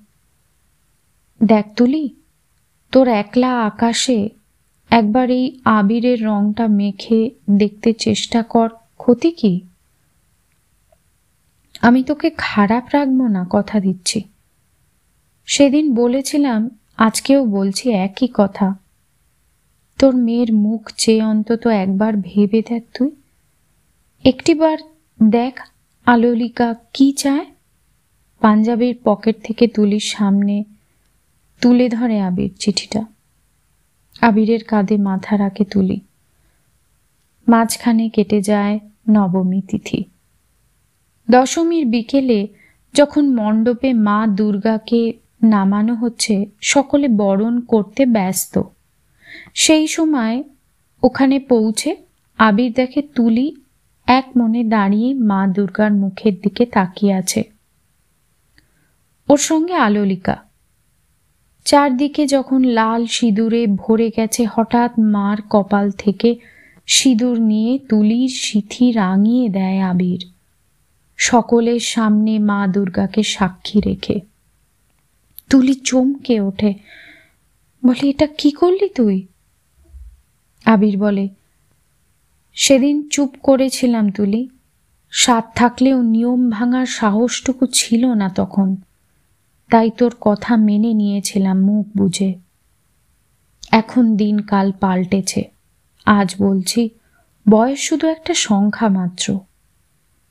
দেখ 1.43 1.65
তুলি, 1.77 2.15
তোর 2.93 3.09
একলা 3.09 3.65
আকাশে 3.65 4.29
একবার 4.91 5.31
এই 5.31 5.61
আবিরের 5.65 6.25
রংটা 6.25 6.69
মেখে 6.69 7.31
দেখতে 7.51 7.93
চেষ্টা 7.93 8.43
কর, 8.43 8.69
ক্ষতি 8.99 9.31
কি? 9.31 9.61
আমি 11.83 12.03
তোকে 12.03 12.31
খারাপ 12.31 12.89
রাখব 12.93 13.27
না, 13.27 13.47
কথা 13.51 13.81
দিচ্ছি। 13.81 14.25
সেদিন 15.47 15.95
বলেছিলাম, 15.95 16.71
আজকেও 16.97 17.47
বলছি 17.47 17.91
একই 17.91 18.29
কথা। 18.35 18.75
তোর 19.99 20.17
মেয়ের 20.17 20.53
মুখ 20.53 20.93
চেয়ে 20.97 21.23
অন্তত 21.23 21.67
একবার 21.67 22.17
ভেবে 22.17 22.63
দেখ 22.69 22.83
তুই। 22.95 23.11
একটিবার 24.25 24.79
দেখ, 25.23 25.61
আলোলিকা 26.07 26.75
কি 26.93 27.13
চায়? 27.13 27.54
পাঞ্জাবের 28.45 28.95
পকেট 29.05 29.37
থেকে 29.43 29.67
তুলির 29.67 30.01
সামনে 30.01 30.65
তুলে 31.61 31.89
ধরে 31.89 32.21
আবির 32.21 32.51
চিঠিটা। 32.59 33.05
আবিরের 34.21 34.65
কাঁধে 34.65 34.97
মাথা 34.97 35.39
রাখে 35.39 35.65
তুলি। 35.65 36.01
মাঝখানে 37.49 38.09
কেটে 38.09 38.43
যায় 38.43 38.81
নবমী 39.11 39.61
তিথি। 39.61 40.05
দশমীর 41.31 41.87
বিকেলে 41.87 42.49
যখন 42.95 43.35
মণ্ডপে 43.35 43.93
মা 43.93 44.27
দুর্গাকে 44.27 45.13
নামানো 45.43 45.95
হচ্ছে, 45.95 46.47
সকলে 46.61 47.09
বরণ 47.09 47.61
করতে 47.61 48.07
ব্যস্ত। 48.07 48.63
সেই 49.55 49.87
সময় 49.87 50.43
ওখানে 51.03 51.39
পৌঁছে 51.39 51.97
আবির 52.39 52.73
দেখে 52.73 53.03
তুলি 53.03 53.57
এক 54.07 54.25
মনে 54.37 54.65
দাঁড়িয়ে 54.65 55.15
মা 55.15 55.47
দুর্গার 55.47 55.93
মুখের 55.93 56.33
দিকে 56.43 56.67
তাকিয়ে 56.67 57.15
আছে। 57.15 57.54
ওর 59.29 59.39
সঙ্গে 59.39 59.75
আলোলিকা। 59.75 60.45
চারদিকে 61.65 62.27
যখন 62.27 62.65
লাল 62.65 63.07
সিঁদুরে 63.07 63.67
ভরে 63.67 64.11
গেছে, 64.17 64.47
হঠাৎ 64.55 64.93
মার 64.99 65.37
কপাল 65.51 65.91
থেকে 65.91 66.37
সিঁদুর 66.87 67.41
নিয়ে 67.41 67.79
তুলির 67.79 68.29
সিথি 68.29 68.93
রাঙিয়ে 68.93 69.49
দেয় 69.49 69.81
আবির। 69.81 70.27
সকলের 71.17 71.81
সামনে 71.81 72.39
মা 72.39 72.67
দুর্গাকে 72.67 73.23
সাক্ষী 73.23 73.81
রেখে। 73.81 74.21
তুলি 75.51 75.75
চমকে 75.75 76.41
ওঠে। 76.41 76.75
বলে, 77.87 78.09
এটা 78.09 78.27
কি 78.27 78.51
করলি 78.51 78.89
তুই? 78.89 79.27
আবির 80.65 80.99
বলে, 80.99 81.29
সেদিন 82.55 83.09
চুপ 83.09 83.35
করেছিলাম 83.43 84.11
তুলি। 84.11 84.49
স্বাদ 85.11 85.45
থাকলেও 85.55 86.03
নিয়ম 86.03 86.51
ভাঙার 86.51 86.87
সাহসটুকু 86.87 87.67
ছিল 87.67 88.07
না 88.07 88.29
তখন। 88.29 88.77
তাই 89.75 89.91
তোর 89.91 90.15
কথা 90.21 90.57
মেনে 90.57 90.95
নিয়েছিলাম 90.95 91.61
মুখ 91.61 91.87
বুঝে। 91.97 92.35
এখন 93.71 94.17
দিন 94.17 94.39
কাল 94.39 94.73
পাল্টেছে। 94.73 95.51
আজ 96.07 96.35
বলছি, 96.39 96.89
বয়স 97.49 97.79
শুধু 97.79 98.09
একটা 98.09 98.35
সংখ্যা 98.35 98.89
মাত্র। 98.89 99.41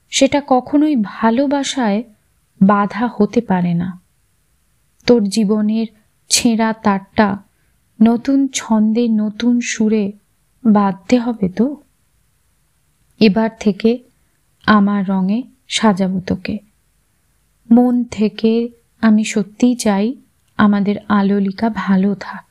সেটা 0.09 0.41
কখনোই 0.47 0.95
ভালোবাসায় 1.03 2.03
বাধা 2.61 3.09
হতে 3.17 3.41
পারে 3.41 3.73
না। 3.73 3.99
তোর 5.05 5.23
জীবনের 5.23 5.87
ছেঁড়া 6.29 6.73
তারটা 6.73 7.37
নতুন 8.01 8.47
ছন্দে, 8.47 9.07
নতুন 9.07 9.59
সুরে 9.61 10.11
বাঁধতে 10.65 11.19
হবে 11.19 11.49
তো? 11.49 11.77
এবার 13.19 13.49
থেকে 13.59 13.97
আমার 14.65 15.09
রঙে 15.09 15.43
সাজাবো 15.67 16.19
তোকে। 16.19 16.59
মন 17.71 18.03
থেকে 18.03 18.69
আমি 19.03 19.23
সত্যিই 19.23 19.75
চাই 19.75 20.05
আমাদের 20.57 20.95
আলোলিকা 21.09 21.67
ভালো 21.75 22.11
থাক। 22.19 22.45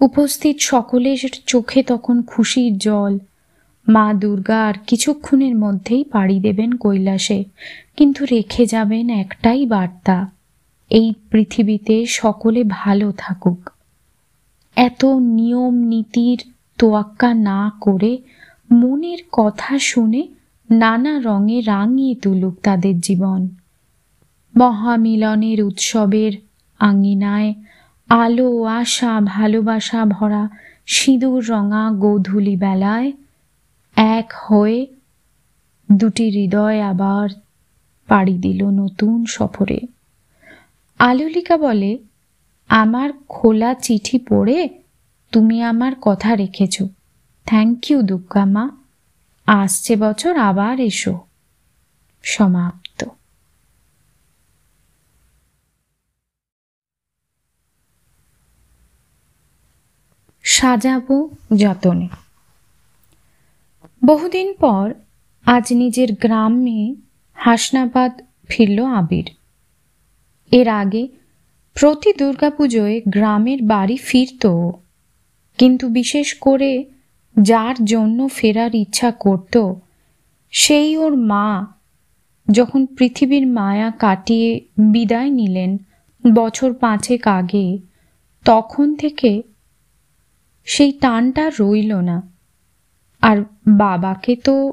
উপস্থিত 0.00 0.56
সকলের 0.58 1.20
চোখে 1.46 1.80
তখন 1.82 2.16
খুশির 2.22 2.72
জল। 2.78 3.18
মা 3.86 4.06
দুর্গা 4.14 4.58
আর 4.68 4.76
কিছুক্ষণের 4.86 5.54
মধ্যেই 5.54 6.04
পাড়ি 6.04 6.40
দেবেন 6.40 6.70
কৈলাসে, 6.72 7.40
কিন্তু 7.96 8.20
রেখে 8.24 8.64
যাবেন 8.66 9.06
একটাই 9.10 9.66
বার্তা, 9.66 10.18
এই 10.90 11.08
পৃথিবীতে 11.30 11.96
সকলে 12.06 12.60
ভালো 12.68 13.08
থাকুক। 13.18 13.60
এত 14.76 15.02
নিয়ম 15.38 15.74
নীতির 15.74 16.38
তোয়াক্কা 16.78 17.30
না 17.34 17.60
করে 17.80 18.12
মনের 18.70 19.20
কথা 19.32 19.72
শুনে 19.78 20.22
নানা 20.70 21.12
রঙে 21.18 21.58
রাঙিয়ে 21.60 22.14
তুলুক 22.14 22.54
তাদের 22.62 22.96
জীবন। 23.00 23.40
মহামিলনের 24.58 25.62
উৎসবের 25.62 26.32
আঙিনায় 26.78 27.54
আলো 28.08 28.64
আশা 28.64 29.20
ভালোবাসা 29.24 30.04
ভরা 30.04 30.48
সিঁদুর 30.86 31.46
রঙা 31.48 31.90
গোধূলি 31.90 32.56
বেলায় 32.56 33.12
এক 33.96 34.32
হয়ে 34.50 34.86
দুটি 35.92 36.30
হৃদয় 36.30 36.82
আবার 36.82 37.28
পাড়ি 38.06 38.38
দিল 38.38 38.64
নতুন 38.70 39.24
সফরে। 39.24 39.80
আলুলিকা 40.98 41.56
বলে, 41.56 41.98
আমার 42.68 43.10
খোলা 43.28 43.74
চিঠি 43.74 44.18
পড়ে 44.18 44.68
তুমি 45.32 45.62
আমার 45.62 45.92
কথা 46.00 46.36
রেখেছ। 46.36 46.82
থ্যাংক 47.44 47.90
ইউ 47.90 48.02
দুর্গা 48.02 48.44
মা। 48.44 48.70
আসছে 49.46 49.96
বছর 49.96 50.36
আবার 50.36 50.80
এসো। 50.80 51.18
সমাপ্ত। 52.22 52.83
সাজাবো 60.44 61.30
যতনে। 61.56 62.08
বহুদিন 64.02 64.54
পর 64.60 64.92
আজ 65.46 65.72
নিজের 65.72 66.12
গ্রামে 66.12 66.94
হাসনাবাদ 67.34 68.12
ফিরল 68.48 68.78
আবির। 68.84 69.30
এর 70.52 70.68
আগে 70.68 71.08
প্রতি 71.74 72.12
দুর্গাপুজোয় 72.12 73.00
গ্রামের 73.08 73.62
বাড়ি 73.62 73.96
ফিরত 73.96 74.44
কিন্তু 75.58 75.88
বিশেষ 75.88 76.34
করে 76.34 76.84
যার 77.36 77.84
জন্য 77.84 78.28
ফেরার 78.34 78.74
ইচ্ছা 78.74 79.10
করত, 79.10 79.72
সেই 80.52 80.96
ওর 80.96 81.16
মা 81.16 81.66
যখন 82.52 82.86
পৃথিবীর 82.86 83.46
মায়া 83.46 83.90
কাটিয়ে 83.90 84.60
বিদায় 84.78 85.30
নিলেন 85.30 85.78
বছর 86.34 86.72
পাঁচেক 86.72 87.26
আগে, 87.28 87.78
তখন 88.44 88.94
থেকে 88.94 89.42
সেই 90.66 90.92
টানটা 90.92 91.50
রইল 91.60 91.92
না। 92.00 92.22
আর 93.22 93.36
বাবাকে 93.68 94.36
তো 94.36 94.72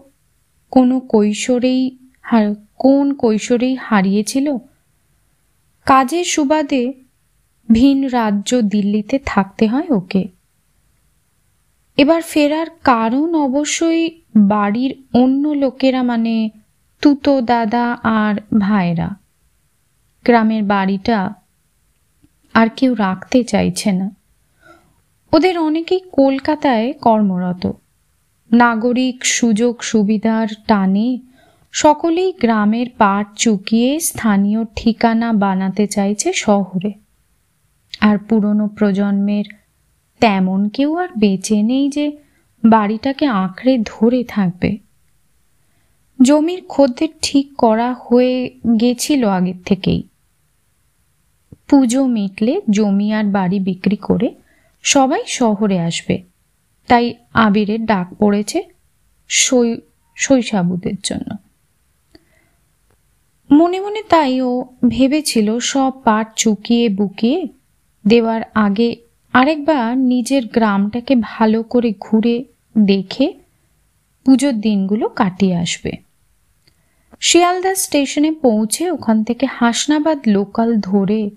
কোনো 0.71 0.99
কৈশোরেই 0.99 1.97
কোন 2.79 3.13
কৈশোরেই 3.13 3.75
হারিয়েছিল? 3.75 4.57
কাজের 5.85 6.23
সুবাদে 6.23 6.93
ভিন 7.69 8.07
রাজ্য 8.07 8.61
দিল্লিতে 8.61 9.19
থাকতে 9.25 9.67
হয় 9.67 9.89
ওকে। 9.91 10.27
এবার 11.97 12.21
ফেরার 12.21 12.67
কারণ 12.83 13.35
অবশ্যই 13.35 14.21
বাড়ির 14.35 14.91
অন্য 15.13 15.47
লোকেরা 15.47 16.03
মানে 16.03 16.49
তুতো 17.01 17.41
দাদা 17.41 17.97
আর 18.03 18.35
ভাইরা। 18.59 19.09
গ্রামের 20.25 20.63
বাড়িটা 20.63 21.35
আর 22.55 22.67
কেউ 22.75 22.93
রাখতে 22.95 23.43
চাইছে 23.43 23.91
না। 23.91 24.20
ওদের 25.31 25.59
অনেকেই 25.59 25.99
কলকাতায় 26.11 26.93
কর্মরত। 26.93 27.71
নাগরিক 28.51 29.25
সুযোগ 29.25 29.83
সুবিধার 29.83 30.47
টানে 30.67 31.19
সকলেই 31.71 32.33
গ্রামের 32.41 32.85
পাট 32.97 33.27
চুকিয়ে 33.35 33.99
স্থানীয় 33.99 34.65
ঠিকানা 34.75 35.33
বানাতে 35.33 35.87
চাইছে 35.87 36.33
শহরে। 36.33 36.91
আর 38.01 38.17
পুরনো 38.17 38.67
প্রজন্মের 38.67 39.45
তেমন 40.19 40.69
কেউ 40.69 40.97
আর 40.97 41.07
বেঁচে 41.19 41.61
নেই 41.61 41.89
যে 41.89 42.17
বাড়িটাকে 42.63 43.25
আঁকড়ে 43.25 43.77
ধরে 43.85 44.23
থাকবে। 44.23 44.77
জমির 46.21 46.63
খদ্দের 46.69 47.07
ঠিক 47.21 47.55
করা 47.57 47.95
হয়ে 48.09 48.59
গেছিল 48.81 49.27
আগের 49.27 49.59
থেকেই। 49.65 50.03
পুজো 51.69 52.07
মিটলে 52.07 52.61
জমি 52.69 53.13
আর 53.13 53.23
বাড়ি 53.23 53.59
বিক্রি 53.59 53.95
করে 53.95 54.33
সবাই 54.83 55.23
শহরে 55.27 55.79
আসবে। 55.79 56.23
তাই 56.87 57.13
আবিরের 57.33 57.85
ডাক 57.85 58.07
পড়েছে 58.19 58.63
শৈশাবুদের 60.15 60.97
জন্য। 61.03 61.35
মনে 63.51 63.79
মনে 63.79 64.01
তাই 64.09 64.41
ও 64.41 64.65
ভেবেছিল 64.87 65.59
সব 65.59 65.91
পাট 66.03 66.35
চুকিয়ে 66.35 66.89
বুকিয়ে 66.89 67.47
দেওয়ার 68.07 68.41
আগে 68.55 68.95
আরেকবার 69.33 69.97
নিজের 69.97 70.47
গ্রামটাকে 70.47 71.15
ভালো 71.21 71.63
করে 71.63 71.93
ঘুরে 71.99 72.43
দেখে 72.77 73.33
পুজোর 74.25 74.53
দিনগুলো 74.53 75.09
কাটিয়ে 75.09 75.55
আসবে। 75.55 75.91
শিয়ালদা 77.19 77.75
স্টেশনে 77.75 78.31
পৌঁছে 78.31 78.91
ওখান 78.91 79.23
থেকে 79.23 79.45
হাসনাবাদ 79.45 80.19
লোকাল 80.27 80.79
ধরে 80.79 81.29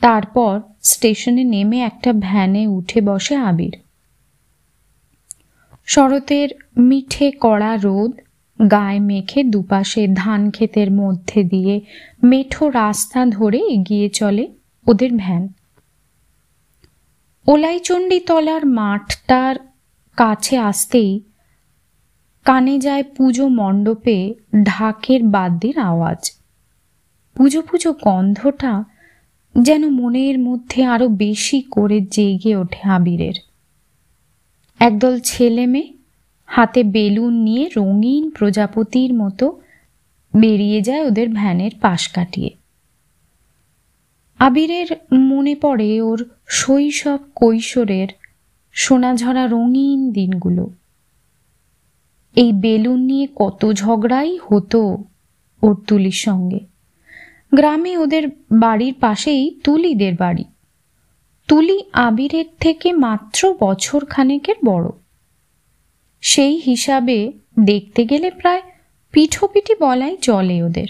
তারপর 0.00 0.60
স্টেশনে 0.82 1.44
নেমে 1.44 1.80
একটা 1.80 2.12
ভ্যানে 2.12 2.66
উঠে 2.66 3.00
বসে 3.00 3.36
আবির। 3.36 3.76
শরতের 5.84 6.48
মিঠে 6.78 7.32
কড়া 7.40 7.76
রোদ 7.76 8.12
গায়ে 8.70 9.00
মেখে 9.00 9.44
দুপাশে 9.44 10.08
ধান 10.14 10.50
ক্ষেতের 10.50 10.90
মধ্যে 10.92 11.44
দিয়ে 11.44 11.80
মেঠো 12.22 12.70
রাস্তা 12.70 13.26
ধরে 13.26 13.58
এগিয়ে 13.58 14.08
চলে 14.08 14.48
ওদের 14.86 15.12
ভ্যান। 15.16 15.48
ওলাইচণ্ডী 17.46 18.20
তলার 18.20 18.66
মাঠটার 18.66 19.56
কাছে 20.16 20.58
আসতেই 20.58 21.20
কানে 22.44 22.78
যায় 22.78 23.02
পুজো 23.02 23.48
মণ্ডপে 23.48 24.34
ঢাকের 24.64 25.22
বাদ্যের 25.22 25.78
আওয়াজ। 25.78 26.32
পুজো 27.36 27.62
পুজো 27.62 27.92
গন্ধটা 27.92 28.84
যেন 29.58 29.88
মনের 29.88 30.38
মধ্যে 30.38 30.84
আরও 30.84 31.08
বেশি 31.08 31.60
করে 31.60 32.00
জেগে 32.00 32.56
ওঠে 32.56 32.88
আবিরের। 32.88 33.34
একদল 34.80 35.20
ছেলে 35.20 35.66
মেয়ে 35.66 35.92
হাতে 36.46 36.82
বেলুন 36.82 37.34
নিয়ে 37.34 37.70
রঙিন 37.76 38.30
প্রজাপতির 38.30 39.14
মতো 39.14 39.60
বেরিয়ে 40.36 40.80
যায় 40.80 41.06
ওদের 41.06 41.28
ভ্যানের 41.28 41.70
পাশ 41.80 42.08
কাটিয়ে। 42.08 42.50
আবিরের 44.38 44.86
মনে 45.12 45.54
পড়ে 45.54 46.00
ওর 46.00 46.30
শৈশব 46.46 47.18
কৈশোরের 47.36 48.08
সোনাঝরা 48.72 49.46
রঙিন 49.46 50.12
দিনগুলো। 50.12 50.70
এই 52.36 52.52
বেলুন 52.52 53.00
নিয়ে 53.00 53.28
কত 53.36 53.72
ঝগড়াই 53.72 54.38
হতো 54.48 55.04
ওর 55.62 55.76
তুলির 55.86 56.10
সঙ্গে। 56.10 56.69
গ্রামে 57.54 57.98
ওদের 57.98 58.28
বাড়ির 58.52 58.94
পাশেই 59.00 59.60
তুলিদের 59.64 60.14
বাড়ি। 60.14 60.44
তুলি 61.48 61.82
আবিরের 61.92 62.44
থেকে 62.60 62.92
মাত্র 62.92 63.54
বছর 63.60 64.04
খানেকের 64.04 64.54
বড়। 64.64 64.88
সেই 66.20 66.56
হিসাবে 66.66 67.32
দেখতে 67.60 68.04
গেলে 68.04 68.30
প্রায় 68.30 68.62
পিঠোপিঠি 69.12 69.74
বলাই 69.80 70.16
চলে 70.16 70.62
ওদের। 70.62 70.86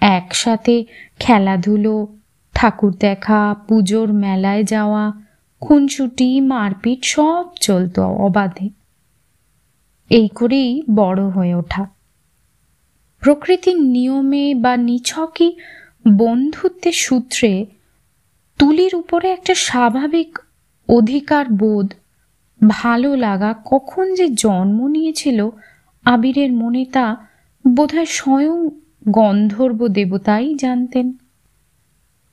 একসাথে 0.00 0.84
খেলাধুলো, 1.18 2.16
ঠাকুর 2.54 2.94
দেখা, 3.00 3.54
পুজোর 3.68 4.12
মেলায় 4.12 4.64
যাওয়া, 4.64 5.12
খুনসুটি, 5.60 6.40
মারপিট 6.40 7.04
সব 7.04 7.44
চলত 7.60 7.98
অবাধে। 7.98 8.68
এই 10.10 10.28
করেই 10.28 10.82
বড় 10.94 11.22
হয়ে 11.22 11.54
ওঠা। 11.54 11.97
প্রকৃতির 13.20 13.80
নিয়মে 13.80 14.54
বা 14.54 14.76
নিছকই 14.76 15.52
বন্ধুত্বের 16.16 16.92
সূত্রে 16.92 17.66
তুলির 18.58 18.94
উপরে 18.94 19.28
একটা 19.28 19.54
স্বাভাবিক 19.54 20.38
অধিকার 20.88 21.46
বোধ 21.48 21.94
ভালো 22.68 23.16
লাগা 23.16 23.54
কখন 23.64 24.14
যে 24.14 24.28
জন্ম 24.28 24.86
নিয়েছিল 24.86 25.48
আবিরের 26.04 26.52
মনে 26.52 26.84
তা 26.84 27.16
বোধহয় 27.68 28.04
স্বয়ং 28.04 28.68
গন্ধর্ব 29.08 29.88
দেবতাই 29.88 30.54
জানতেন। 30.54 31.12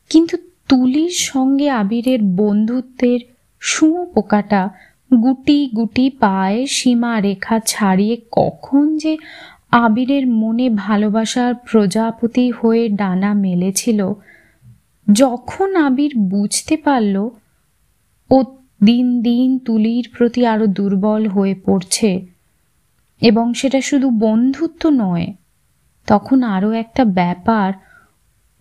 কিন্তু 0.10 0.38
তুলির 0.70 1.10
সঙ্গে 1.10 1.70
আবিরের 1.70 2.20
বন্ধুত্বের 2.22 3.20
শুঁয়ো 3.60 4.06
পোকাটা 4.06 4.70
গুটি 5.24 5.70
গুটি 5.76 6.10
পায়ে 6.10 6.68
সীমা 6.68 7.22
রেখা 7.22 7.60
ছাড়িয়ে 7.60 8.22
কখন 8.32 8.98
যে 8.98 9.18
আবিরের 9.84 10.28
মনে 10.28 10.70
ভালোবাসার 10.70 11.54
প্রজাপতি 11.56 12.52
হয়ে 12.52 12.90
ডানা 12.90 13.34
মেলেছিল। 13.34 14.14
যখন 15.14 15.76
আবির 15.76 16.12
বুঝতে 16.18 16.78
পারল, 16.78 17.30
ও 18.30 18.38
দিন 18.84 19.22
দিন 19.22 19.60
তুলির 19.60 20.06
প্রতি 20.18 20.46
আরও 20.46 20.68
দুর্বল 20.68 21.28
হয়ে 21.28 21.56
পড়ছে 21.66 22.26
এবং 23.22 23.54
সেটা 23.54 23.82
শুধু 23.82 24.10
বন্ধুত্ব 24.10 24.90
নয়, 24.90 25.34
তখন 26.08 26.44
আরও 26.44 26.72
একটা 26.72 27.06
ব্যাপার 27.06 27.74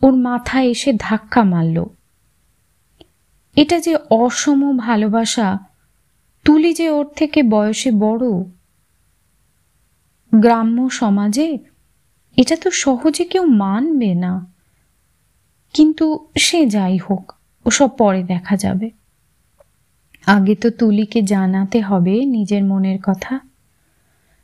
ওর 0.03 0.15
মাথায় 0.17 0.67
এসে 0.67 0.93
ধাক্কা 0.99 1.45
মারল। 1.45 1.85
এটা 3.57 3.81
যে 3.81 3.97
অসম 4.11 4.77
ভালোবাসা, 4.77 5.59
তুলি 6.45 6.75
যে 6.75 6.91
ওর 6.91 7.07
থেকে 7.17 7.43
বয়সে 7.43 7.91
বড় 7.91 8.25
গ্রাম্য 10.37 10.91
সমাজে 10.91 11.59
এটা 12.37 12.57
তো 12.57 12.71
সহজে 12.71 13.25
কেউ 13.25 13.45
মানবে 13.45 14.15
না। 14.15 14.47
কিন্তু 15.73 16.27
সে 16.37 16.67
যাই 16.67 16.99
হোক, 16.99 17.33
ওসব 17.67 17.89
পরে 17.89 18.23
দেখা 18.23 18.57
যাবে। 18.57 18.91
আগে 20.27 20.55
তো 20.55 20.71
তুলিকে 20.71 21.23
জানাতে 21.23 21.81
হবে 21.81 22.25
নিজের 22.25 22.65
মনের 22.65 22.99
কথা। 23.03 23.41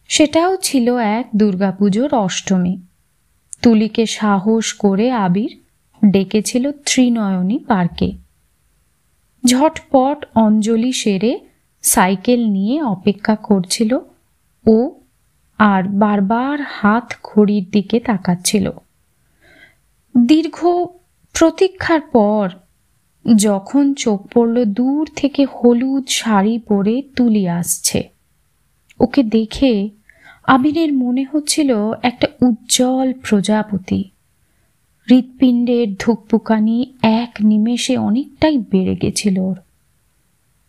সেটাও 0.09 0.57
ছিল 0.57 0.97
এক 0.97 1.29
দুর্গাপুজোর 1.37 2.15
অষ্টমী। 2.15 2.77
তুলিকে 3.63 4.07
সাহস 4.07 4.73
করে 4.73 5.11
আবির 5.11 5.59
ডেকেছিল 6.07 6.73
ত্রিনয়নী 6.73 7.59
পার্কে। 7.59 8.13
ঝটপট 9.47 10.27
অঞ্জলি 10.35 10.93
সেরে 10.93 11.41
সাইকেল 11.83 12.49
নিয়ে 12.49 12.83
অপেক্ষা 12.83 13.37
করছিল 13.37 13.99
ও 14.67 14.91
আর 15.61 15.83
বারবার 15.89 16.59
হাত 16.61 17.15
ঘড়ির 17.23 17.65
দিকে 17.73 18.01
তাকাচ্ছিল। 18.01 18.71
দীর্ঘ 20.27 20.67
প্রতীক্ষার 21.35 22.01
পর 22.01 22.49
যখন 23.37 23.95
চোখ 23.95 24.21
পড়ল 24.35 24.65
দূর 24.65 25.09
থেকে 25.17 25.45
হলুদ 25.45 26.05
শাড়ি 26.09 26.59
পরে 26.59 27.03
তুলি 27.17 27.49
আসছে। 27.49 28.09
ওকে 29.01 29.23
দেখে 29.23 29.89
আবিরের 30.45 30.93
মনে 30.93 31.25
হচ্ছিল 31.33 31.93
একটা 32.03 32.27
উজ্জ্বল 32.43 33.13
প্রজাপতি। 33.13 34.05
হৃৎপিণ্ডের 35.09 35.95
ধুকপুকানি 35.99 36.93
এক 37.03 37.31
নিমেষে 37.41 37.97
অনেকটাই 37.99 38.59
বেড়ে 38.59 38.95
গেছিল 38.97 39.39
ওর। 39.39 39.57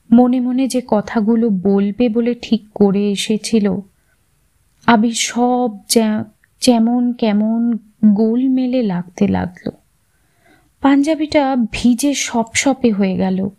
মনে 0.10 0.40
মনে 0.40 0.68
যে 0.68 0.82
কথাগুলো 0.88 1.50
বলবে 1.50 2.10
বলে 2.10 2.36
ঠিক 2.42 2.62
করে 2.76 3.12
এসেছিল 3.12 3.80
আবির 4.86 5.13
সব 5.13 5.72
যেমন 6.62 7.13
কেমন 7.13 7.78
গোল 8.06 8.50
মেলে 8.50 8.82
লাগতে 8.82 9.28
লাগল। 9.28 9.70
পাঞ্জাবিটা 10.82 11.56
ভিজে 11.72 12.13
সপসপে 12.13 12.91
হয়ে 12.91 13.15
গেল। 13.17 13.50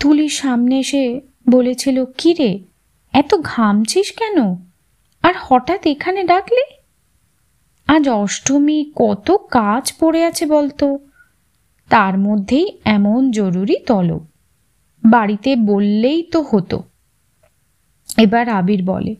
তুলি 0.00 0.28
সামনে 0.28 0.78
এসে 0.78 1.20
বলেছিল 1.50 2.04
কিরে 2.18 2.64
এত 3.12 3.34
ঘামছিস 3.42 4.12
কেন? 4.12 4.56
আর 5.22 5.34
হঠাৎ 5.40 5.86
এখানে 5.86 6.24
ডাকলে? 6.24 6.62
আজ 7.86 8.08
অষ্টমী, 8.08 8.92
কত 8.96 9.36
কাজ 9.50 9.92
পড়ে 10.00 10.24
আছে 10.24 10.46
বলতো। 10.46 10.98
তার 11.88 12.18
মধ্যেই 12.18 12.78
এমন 12.84 13.30
জরুরি 13.30 13.76
তলব। 13.86 14.26
বাড়িতে 15.04 15.56
বললেই 15.56 16.22
তো 16.22 16.42
হতো। 16.42 16.82
এবার 18.18 18.48
আবির 18.48 18.84
বলে 18.84 19.16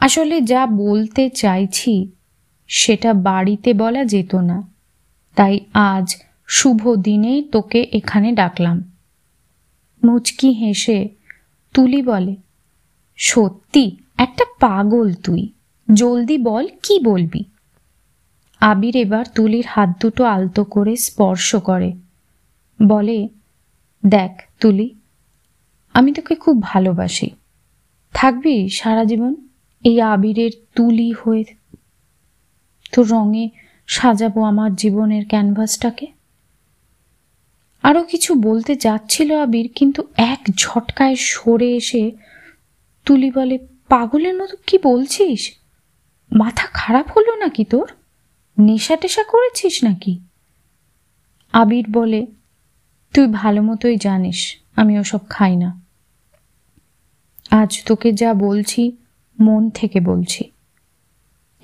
আসলে 0.00 0.40
যা 0.40 0.66
বলতে 0.66 1.30
চাইছি, 1.30 2.10
সেটা 2.68 3.14
বাড়িতে 3.14 3.74
বলা 3.74 4.04
যেত 4.04 4.34
না। 4.34 4.62
তাই 5.34 5.60
আজ 5.74 6.16
শুভ 6.46 6.94
দিনে 6.94 7.42
তোকে 7.52 7.80
এখানে 7.92 8.32
ডাকলাম। 8.32 8.92
মুচকি 10.04 10.50
হেসে 10.50 11.08
তুলি 11.74 12.02
বলে, 12.02 12.36
সত্যি, 13.16 13.96
একটা 14.18 14.44
পাগল 14.60 15.14
তুই। 15.14 15.48
জলদি 15.94 16.38
বল, 16.38 16.68
কি 16.82 16.98
বলবি? 17.00 17.44
আবির 18.60 18.96
এবার 18.96 19.24
তুলির 19.34 19.66
হাত 19.68 19.90
দুটো 20.00 20.24
আলতো 20.24 20.64
করে 20.64 20.96
স্পর্শ 20.96 21.56
করে। 21.56 21.92
বলে, 22.86 23.28
দেখ 24.06 24.42
তুলি, 24.60 24.88
আমি 25.94 26.12
তোকে 26.12 26.34
খুব 26.34 26.62
ভালোবাসি। 26.62 27.30
থাকবি 28.14 28.68
সারা 28.68 29.04
জীবন? 29.04 29.34
এই 29.84 30.00
আবিরের 30.00 30.50
তুলি 30.74 31.12
হয়ে 31.12 31.44
তোর 32.92 33.08
রঙে 33.08 33.48
সাজাবো 33.86 34.42
আমার 34.42 34.74
জীবনের 34.74 35.24
ক্যানভাসটাকে? 35.26 36.06
আরও 37.82 38.02
কিছু 38.02 38.34
বলতে 38.34 38.76
যাচ্ছিল 38.76 39.36
আবির, 39.36 39.70
কিন্তু 39.74 40.08
এক 40.16 40.40
ঝটকায় 40.56 41.16
সরে 41.16 41.76
এসে 41.76 42.12
তুলি 43.06 43.30
বলে, 43.30 43.58
পাগলের 43.88 44.34
মতো 44.36 44.56
কি 44.66 44.78
বলছিস? 44.78 45.52
মাথা 46.32 46.66
খারাপ 46.72 47.10
হলো 47.10 47.36
নাকি 47.36 47.64
তোর? 47.64 47.88
নেশা 48.58 48.96
টেশা 48.96 49.22
করেছিস 49.22 49.84
নাকি? 49.84 50.18
আবির 51.52 51.84
বলে, 51.90 52.26
তুই 53.14 53.26
ভালো 53.26 53.62
মতোই 53.62 53.96
জানিস, 53.96 54.56
আমি 54.76 54.98
ওসব 54.98 55.20
খাই 55.28 55.56
না। 55.56 55.80
আজ 57.50 57.84
তোকে 57.84 58.12
যা 58.12 58.34
বলছি 58.34 58.92
মন 59.40 59.70
থেকে 59.70 60.00
বলছি। 60.00 60.44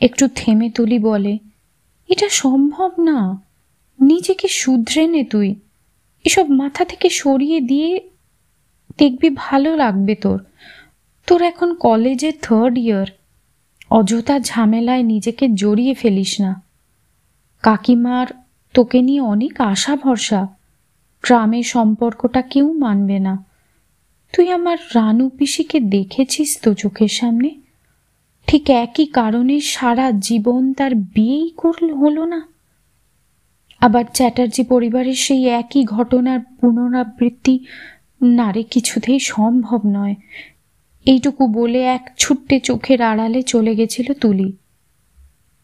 একটু 0.00 0.28
থেমে 0.34 0.70
তুলি 0.70 0.98
বলে, 0.98 1.38
এটা 2.08 2.28
সম্ভব 2.28 2.90
না। 2.98 3.42
নিজেকে 4.00 4.48
শুধরে 4.48 5.06
নে 5.06 5.24
তুই। 5.24 5.54
এসব 6.24 6.50
মাথা 6.50 6.84
থেকে 6.84 7.08
সরিয়ে 7.10 7.60
দিয়ে 7.60 8.10
দেখবি 8.98 9.30
ভালো 9.34 9.76
লাগবে 9.76 10.14
তোর। 10.14 10.44
তোর 11.26 11.42
এখন 11.42 11.74
কলেজে 11.74 12.32
থার্ড 12.32 12.78
ইয়ার 12.78 13.06
অযথা 13.90 14.40
ঝামেলায় 14.40 15.02
নিজেকে 15.02 15.48
জড়িয়ে 15.48 15.94
ফেলিস 15.94 16.40
না। 16.40 16.62
কাকিমার 17.62 18.26
তোকে 18.74 19.02
নিয়ে 19.02 19.20
অনেক 19.20 19.60
আশা 19.60 19.96
ভরসা। 19.96 20.48
গ্রামের 21.22 21.62
সম্পর্কটা 21.62 22.42
কেউ 22.42 22.72
মানবে 22.72 23.18
না। 23.18 23.44
তুই 24.32 24.50
আমার 24.50 24.78
রানু 24.94 25.28
পিসিকে 25.28 25.80
দেখেছিস 25.80 26.58
তো 26.62 26.74
চোখের 26.74 27.08
সামনে? 27.08 27.65
ঠিক 28.48 28.70
একই 28.70 29.06
কারণে 29.06 29.60
সারা 29.60 30.12
জীবন 30.12 30.72
তার 30.72 30.94
বিয়েই 30.94 31.50
করল, 31.56 31.92
হলো 31.92 32.24
না। 32.24 32.48
আবার 33.80 34.04
চ্যাটার্জি 34.14 34.62
পরিবারের 34.62 35.14
সেই 35.14 35.46
একই 35.46 35.84
ঘটনার 35.84 36.40
পুনরাবৃত্তি 36.40 37.58
নারে 38.22 38.62
কিছুতেই 38.62 39.18
সম্ভব 39.18 39.80
নয়। 39.84 40.14
এইটুকু 41.06 41.46
বলে 41.46 41.82
এক 41.82 42.10
ছুট্টে 42.18 42.60
চোখের 42.60 43.02
আড়ালে 43.02 43.42
চলে 43.42 43.74
গেছিল 43.74 44.12
তুলি। 44.12 44.52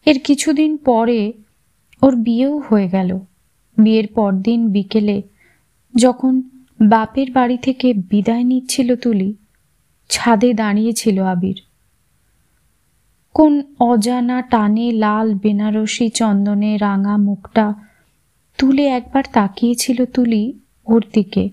এর 0.07 0.19
কিছুদিন 0.19 0.77
পরে 0.77 1.33
ওর 2.03 2.17
বিয়েও 2.17 2.59
হয়ে 2.59 2.89
গেল। 2.89 3.19
বিয়ের 3.79 4.07
পরদিন 4.07 4.69
বিকেলে 4.69 5.23
যখন 5.97 6.43
বাপের 6.81 7.31
বাড়ি 7.31 7.59
থেকে 7.59 7.95
বিদায় 7.95 8.45
নিচ্ছিল 8.45 8.97
তুলি, 8.97 9.35
ছাদে 10.09 10.55
দাঁড়িয়েছিল 10.55 11.23
আবির। 11.23 11.72
কোন 13.35 13.63
অজানা 13.81 14.43
টানে 14.43 14.93
লাল 14.93 15.35
বেনারসি 15.35 16.09
চন্দনে 16.09 16.77
রাঙা 16.77 17.17
মুখটা। 17.17 17.75
তুলে 18.59 18.87
একবার 18.87 19.25
তাকিয়েছিল 19.33 20.05
তুলি 20.05 20.59
ওর 20.87 21.05
দিকে। 21.13 21.51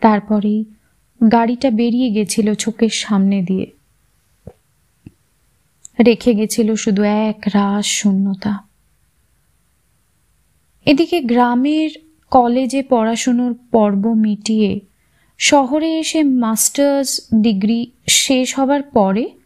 তারপরেই 0.00 0.64
গাড়িটা 1.32 1.70
বেরিয়ে 1.70 2.10
গেছিল 2.10 2.54
চোখের 2.54 2.88
সামনে 2.88 3.42
দিয়ে। 3.42 3.70
রেখে 6.06 6.34
গেছিল 6.34 6.74
শুধু 6.74 7.02
এক 7.02 7.42
রাস 7.54 7.86
শূন্যতা। 7.86 8.58
এদিকে 10.86 11.20
গ্রামের 11.20 11.90
কলেজে 12.30 12.82
পড়াশুনোর 12.82 13.54
পর্ব 13.70 14.12
মিটিয়ে 14.12 14.80
শহরে 15.38 15.98
এসে 15.98 16.22
মাস্টার্স 16.22 17.20
ডিগ্রি 17.34 17.90
শেষ 18.08 18.58
হবার 18.58 18.82
পরে 18.82 19.39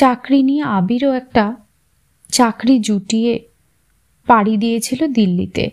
চাকরি 0.00 0.40
নিয়ে 0.42 0.62
আবিরও 0.62 1.10
একটা 1.12 1.44
চাকরি 2.28 2.74
জুটিয়ে 2.78 3.32
পাড়ি 4.26 4.54
দিয়েছিল 4.56 5.00
দিল্লিতে। 5.12 5.64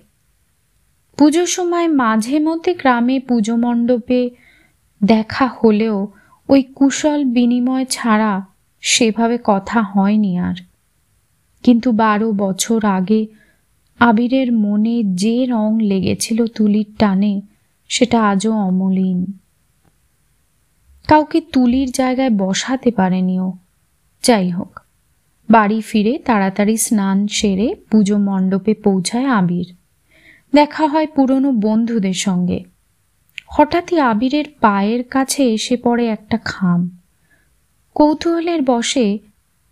পুজোর 1.17 1.47
সময় 1.47 1.87
মাঝে 1.87 2.39
মধ্যে 2.39 2.71
গ্রামে 2.73 3.19
পুজো 3.19 3.55
মণ্ডপে 3.55 4.21
দেখা 5.01 5.47
হলেও 5.57 5.97
ওই 6.49 6.61
কুশল 6.77 7.19
বিনিময় 7.25 7.85
ছাড়া 7.89 8.33
সেভাবে 8.83 9.37
কথা 9.43 9.79
হয়নি 9.81 10.31
আর। 10.37 10.57
কিন্তু 11.63 11.91
বারো 11.91 12.31
বছর 12.31 12.79
আগে 12.97 13.21
আবিরের 13.99 14.49
মনে 14.53 14.95
যে 15.03 15.45
রং 15.45 15.69
লেগেছিল 15.81 16.39
তুলির 16.47 16.89
টানে, 16.99 17.33
সেটা 17.89 18.19
আজও 18.29 18.51
অমলিন। 18.67 19.19
কাউকে 21.07 21.39
তুলির 21.53 21.89
জায়গায় 21.91 22.33
বসাতে 22.37 22.89
পারেনি 22.91 23.35
ও 23.39 23.49
যাই 24.23 24.49
হোক 24.49 24.79
বাড়ি 25.49 25.81
ফিরে 25.81 26.19
তাড়াতাড়ি 26.25 26.77
স্নান 26.77 27.27
সেরে 27.27 27.75
পুজো 27.91 28.17
মণ্ডপে 28.17 28.73
পৌঁছায় 28.73 29.25
আবির। 29.25 29.75
দেখা 30.53 30.87
হয় 30.87 31.07
পুরনো 31.07 31.51
বন্ধুদের 31.51 32.13
সঙ্গে। 32.13 32.63
হঠাৎই 33.47 33.99
আবিরের 33.99 34.45
পায়ের 34.61 35.03
কাছে 35.03 35.53
এসে 35.53 35.77
পড়ে 35.77 36.07
একটা 36.07 36.37
খাম। 36.45 36.97
কৌতূহলের 37.95 38.61
বসে 38.61 39.19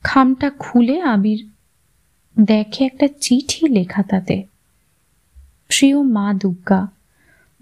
খামটা 0.04 0.52
খুলে 0.60 1.02
আবির 1.02 1.50
দেখে 2.40 2.86
একটা 2.86 3.08
চিঠি 3.22 3.68
লেখা 3.68 4.04
তাতে। 4.04 4.44
প্রিয় 5.68 6.02
মা 6.02 6.34
দুর্গা, 6.34 6.88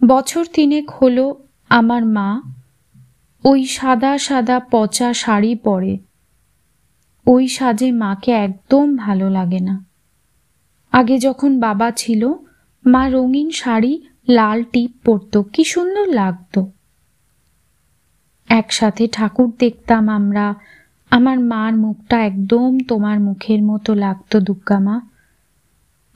বছর 0.02 0.46
তিনেক 0.54 0.92
হলো 0.92 1.26
আমার 1.70 2.06
মা 2.06 2.42
ওই 3.44 3.66
সাদা 3.66 4.18
সাদা 4.18 4.60
পচা 4.60 5.14
শাড়ি 5.14 5.56
পরে। 5.56 5.98
ওই 7.28 7.48
সাজে 7.48 7.92
মাকে 7.92 8.32
একদম 8.32 8.96
ভালো 8.96 9.30
লাগে 9.30 9.60
না। 9.60 9.86
আগে 10.92 11.20
যখন 11.20 11.60
বাবা 11.60 11.92
ছিল, 11.92 12.34
মা 12.86 13.10
রঙিন 13.10 13.50
শাড়ি, 13.52 14.02
লাল 14.30 14.64
টিপ 14.64 14.92
পরত, 15.06 15.38
কি 15.54 15.64
সুন্দর 15.64 16.08
লাগতো। 16.08 16.72
একসাথে 18.50 19.08
ঠাকুর 19.08 19.52
দেখতাম 19.60 20.10
আমরা, 20.10 20.56
আমার 21.12 21.40
মার 21.40 21.74
মুখটা 21.78 22.26
একদম 22.26 22.80
তোমার 22.80 23.20
মুখের 23.20 23.64
মতো 23.64 23.94
লাগতো 23.94 24.40
দুর্গামা 24.40 25.02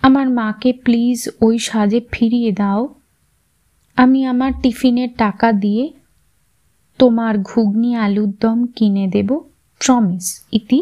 আমার 0.01 0.29
মাকে 0.29 0.73
প্লিজ 0.73 1.29
ওই 1.41 1.59
সাজে 1.59 2.01
ফিরিয়ে 2.11 2.51
দাও। 2.51 2.95
আমি 3.95 4.25
আমার 4.25 4.51
টিফিনের 4.61 5.09
টাকা 5.17 5.51
দিয়ে 5.51 5.93
তোমার 6.99 7.37
ঘুগনি 7.37 7.95
আলুর 7.95 8.31
দম 8.41 8.67
কিনে 8.75 9.07
দেব, 9.07 9.39
প্রমিস, 9.81 10.45
ইতি। 10.51 10.79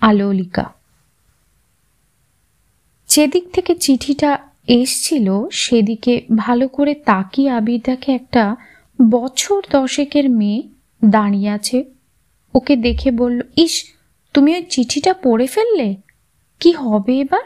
আলোলিকা। 0.00 0.72
যেদিক 3.08 3.52
থেকে 3.52 3.74
চিঠিটা 3.74 4.38
এসছিল, 4.66 5.48
সেদিকে 5.48 6.24
ভালো 6.36 6.68
করে 6.68 6.94
তাকিয়ে 6.94 7.50
আবির 7.50 7.80
দেখে 7.84 8.12
একটা 8.12 8.56
বছর 9.10 9.62
দশেকের 9.72 10.30
মেয়ে 10.30 10.62
দাঁড়িয়ে 11.04 11.50
আছে। 11.50 11.84
ওকে 12.54 12.76
দেখে 12.76 13.10
বলল, 13.10 13.40
ইস, 13.56 13.84
তুমি 14.34 14.54
ওই 14.54 14.62
চিঠিটা 14.62 15.14
পড়ে 15.14 15.46
ফেললে? 15.46 15.96
কি 16.60 16.72
হবে 16.72 17.20
এবার? 17.20 17.42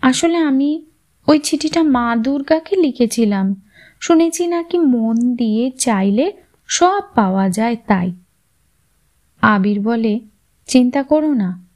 আসলে 0.00 0.36
আমি 0.36 0.84
ওই 1.26 1.38
চিঠিটা 1.38 1.82
মা 1.82 2.16
দুর্গাকে 2.16 2.76
লিখেছিলাম। 2.76 3.62
শুনেছি 4.00 4.46
নাকি 4.46 4.78
মন 4.78 5.36
দিয়ে 5.36 5.70
চাইলে 5.70 6.32
সব 6.66 7.00
পাওয়া 7.14 7.48
যায় 7.48 7.76
তাই। 7.86 8.12
আবির 9.40 9.80
বলে 9.80 10.20
চিন্তা 10.70 11.02
করো 11.02 11.34
না। 11.34 11.66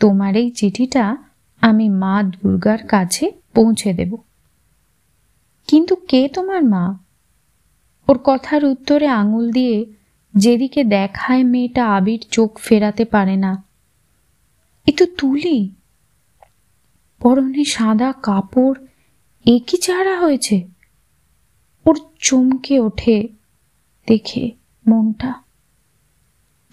তোমার 0.00 0.36
এই 0.36 0.50
চিঠিটা 0.50 1.16
আমি 1.60 1.88
মা 1.88 2.22
দুর্গার 2.22 2.86
কাছে 2.86 3.32
পৌঁছে 3.54 3.92
দেব। 3.92 4.16
কিন্তু 5.68 5.96
কে 5.96 6.28
তোমার 6.28 6.64
মা? 6.64 6.98
ওর 8.08 8.20
কথার 8.24 8.64
উত্তরে 8.64 9.06
আঙুল 9.06 9.52
দিয়ে 9.52 9.86
যেদিকে 10.36 10.84
দেখায় 10.84 11.44
মেয়েটা 11.44 11.94
আবির 11.96 12.24
চোখ 12.30 12.58
ফেরাতে 12.58 13.04
পারে 13.04 13.36
না। 13.36 13.64
এ 14.86 14.92
তো 14.92 15.06
তুলি। 15.18 15.74
পরনে 17.20 17.64
সাদা 17.64 18.12
কাপড় 18.22 18.86
একই 19.46 19.76
চারা 19.76 20.20
হয়েছে? 20.20 20.68
ওর 21.86 21.98
চমকে 22.18 22.80
ওঠে 22.80 23.28
দেখে 24.06 24.50
মনটা। 24.88 25.41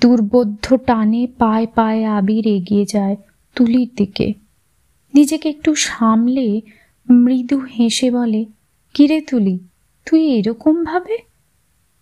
দুর্বোধ্য 0.01 0.77
টানে 0.77 1.27
পায়ে 1.37 1.67
পায়ে 1.67 2.05
আবির 2.05 2.47
এগিয়ে 2.47 2.85
যায় 2.85 3.15
তুলির 3.55 3.89
দিকে। 3.97 4.33
নিজেকে 5.13 5.49
একটু 5.49 5.75
সামলে 5.75 6.61
মৃদু 7.09 7.59
হেসে 7.59 8.11
বলে, 8.11 8.45
কিরে 8.93 9.21
তুলি, 9.21 9.59
তুই 10.05 10.27
এরকম 10.27 10.83
ভাবে? 10.83 11.17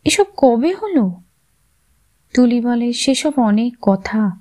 এসব 0.06 0.26
কবে 0.38 0.74
হলো? 0.74 1.22
তুলি 2.34 2.62
বলে, 2.62 2.94
সেসব 2.94 3.32
অনেক 3.38 3.74
কথা। 3.82 4.40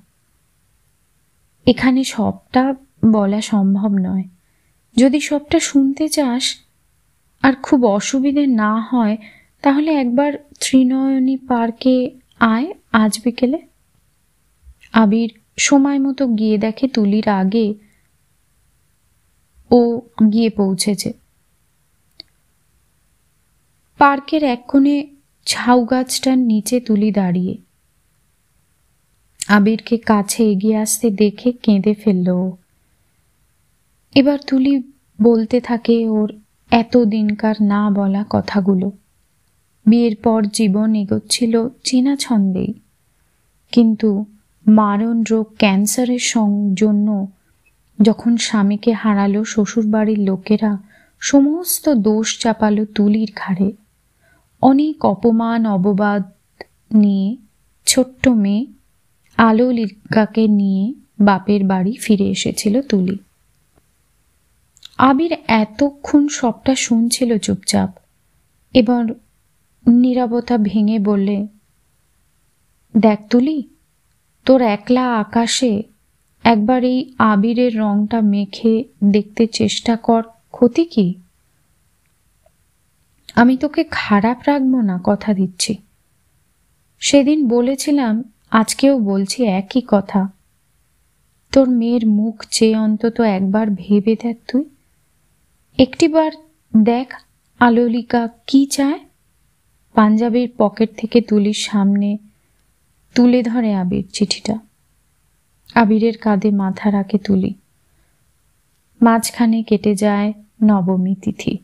এখানে 1.65 2.03
সবটা 2.03 2.75
বলা 3.11 3.41
সম্ভব 3.41 3.91
নয়। 3.91 4.23
যদি 4.97 5.19
সবটা 5.19 5.59
শুনতে 5.59 6.07
চাস 6.07 6.55
আর 7.41 7.53
খুব 7.53 7.85
অসুবিধে 7.85 8.47
না 8.47 8.79
হয়, 8.79 9.17
তাহলে 9.61 9.91
একবার 9.91 10.33
ত্রিনয়নী 10.59 11.37
পার্কে 11.37 12.11
আয় 12.39 12.73
আজ 13.03 13.13
বিকেলে? 13.23 13.59
আবির 14.93 15.31
সময় 15.57 15.99
মতো 15.99 16.27
গিয়ে 16.27 16.57
দেখে 16.57 16.87
তুলির 16.87 17.29
আগে 17.29 17.73
ও 19.71 20.01
গিয়ে 20.33 20.49
পৌঁছেছে। 20.49 21.13
পার্কের 23.99 24.43
এক 24.43 24.61
কোণে 24.67 25.07
ঝাউ 25.47 25.85
গাছটার 25.85 26.37
নিচে 26.37 26.79
তুলি 26.79 27.11
দাঁড়িয়ে। 27.11 27.57
আবিরকে 29.47 29.97
কাছে 29.97 30.41
এগিয়ে 30.51 30.77
আসতে 30.77 31.09
দেখে 31.11 31.51
কেঁদে 31.51 31.93
ফেলল 31.93 32.51
এবার 34.15 34.39
তুলি 34.47 34.73
বলতে 35.21 35.57
থাকে 35.61 35.95
ওর 36.09 36.29
এত 36.71 36.97
দিনকার 36.97 37.55
না 37.61 37.89
বলা 37.89 38.25
কথাগুলো। 38.29 38.91
বিয়ের 39.85 40.15
পর 40.15 40.39
জীবন 40.53 40.95
এগোচ্ছিল 40.95 41.53
চেনা 41.83 42.15
ছন্দেই। 42.15 42.73
কিন্তু 43.73 44.09
মারণ 44.65 45.17
রোগ 45.31 45.45
ক্যান্সারের 45.57 46.23
জন্য 46.73 47.07
যখন 47.99 48.33
স্বামীকে 48.37 48.91
হারালো 48.93 49.41
শ্বশুরবাড়ির 49.43 50.19
লোকেরা, 50.19 50.71
সমস্ত 51.21 51.85
দোষ 52.07 52.27
চাপালো 52.39 52.83
তুলির 52.95 53.31
ঘাড়ে। 53.35 53.69
অনেক 54.61 54.95
অপমান, 55.05 55.61
অববাদ 55.65 56.23
নিয়ে 56.93 57.29
ছোট্ট 57.87 58.23
মেয়ে 58.43 58.63
আলো 59.37 59.67
লিকাকে 59.71 60.43
নিয়ে 60.59 60.83
বাপের 61.19 61.61
বাড়ি 61.63 61.93
ফিরে 62.01 62.27
এসেছিল 62.29 62.75
তুলি। 62.81 63.17
আবির 64.99 65.33
এতক্ষণ 65.61 66.23
সবটা 66.27 66.73
শুনছিল 66.75 67.29
চুপচাপ, 67.37 67.89
এবার 68.73 69.03
নিরাবতা 69.85 70.55
ভেঙে 70.57 70.97
বললে 70.99 71.37
দেখ 72.97 73.19
তুলি, 73.29 73.63
তোর 74.45 74.61
একলা 74.61 75.17
আকাশে 75.17 75.83
একবার 76.43 76.83
এই 76.83 77.13
আবিরের 77.17 77.77
রংটা 77.77 78.21
মেখে 78.21 78.83
দেখতে 79.03 79.47
চেষ্টা 79.47 79.95
কর, 79.95 80.23
ক্ষতি 80.51 80.85
কি? 80.85 81.13
আমি 83.35 83.57
তোকে 83.57 83.85
খারাপ 83.91 84.37
রাখব 84.47 84.81
না, 84.81 84.99
কথা 85.03 85.33
দিচ্ছি। 85.33 85.77
সেদিন 86.99 87.47
বলেছিলাম, 87.47 88.23
আজকেও 88.51 88.99
বলছি 88.99 89.43
একই 89.43 89.81
কথা। 89.87 90.27
তোর 91.51 91.69
মেয়ের 91.69 92.07
মুখ 92.07 92.45
চেয়ে 92.51 92.77
অন্তত 92.77 93.21
একবার 93.21 93.67
ভেবে 93.69 94.15
দেখ 94.23 94.37
তুই। 94.47 94.65
একটিবার 95.77 96.31
দেখ, 96.83 97.13
আলোলিকা, 97.59 98.29
কি 98.47 98.65
চায়? 98.65 98.99
পাঞ্জাবের 99.93 100.47
পকেট 100.57 100.89
থেকে 100.97 101.21
তুলির 101.21 101.59
সামনে 101.59 102.17
তুলে 103.17 103.43
ধরে 103.43 103.73
আবির 103.73 104.07
চিঠিটা। 104.13 104.59
আবিরের 105.75 106.17
কাঁধে 106.17 106.51
মাথা 106.51 106.91
রাখে 106.91 107.17
তুলি। 107.17 107.53
মাঝখানে 109.01 109.63
কেটে 109.63 109.95
যায় 109.95 110.33
নবমী 110.63 111.15
তিথি। 111.15 111.57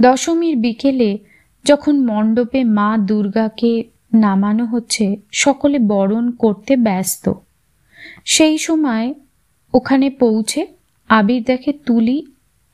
দশমীর 0.00 0.56
বিকেলে 0.56 1.18
যখন 1.64 2.06
মণ্ডপে 2.06 2.64
মা 2.64 2.98
দুর্গাকে 2.98 3.84
নামানো 4.14 4.64
হচ্ছে, 4.64 5.16
সকলে 5.32 5.78
বরণ 5.78 6.30
করতে 6.30 6.76
ব্যস্ত। 6.76 7.32
সেই 8.24 8.58
সময় 8.58 9.14
ওখানে 9.74 10.10
পৌঁছে 10.10 10.66
আবির 11.08 11.42
দেখে 11.42 11.72
তুলি 11.72 12.26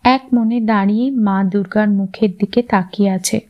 এক 0.04 0.24
মনে 0.32 0.60
দাঁড়িয়ে 0.60 1.10
মা 1.10 1.44
দুর্গার 1.44 1.90
মুখের 1.90 2.30
দিকে 2.30 2.62
তাকিয়ে 2.62 3.10
আছে। 3.10 3.40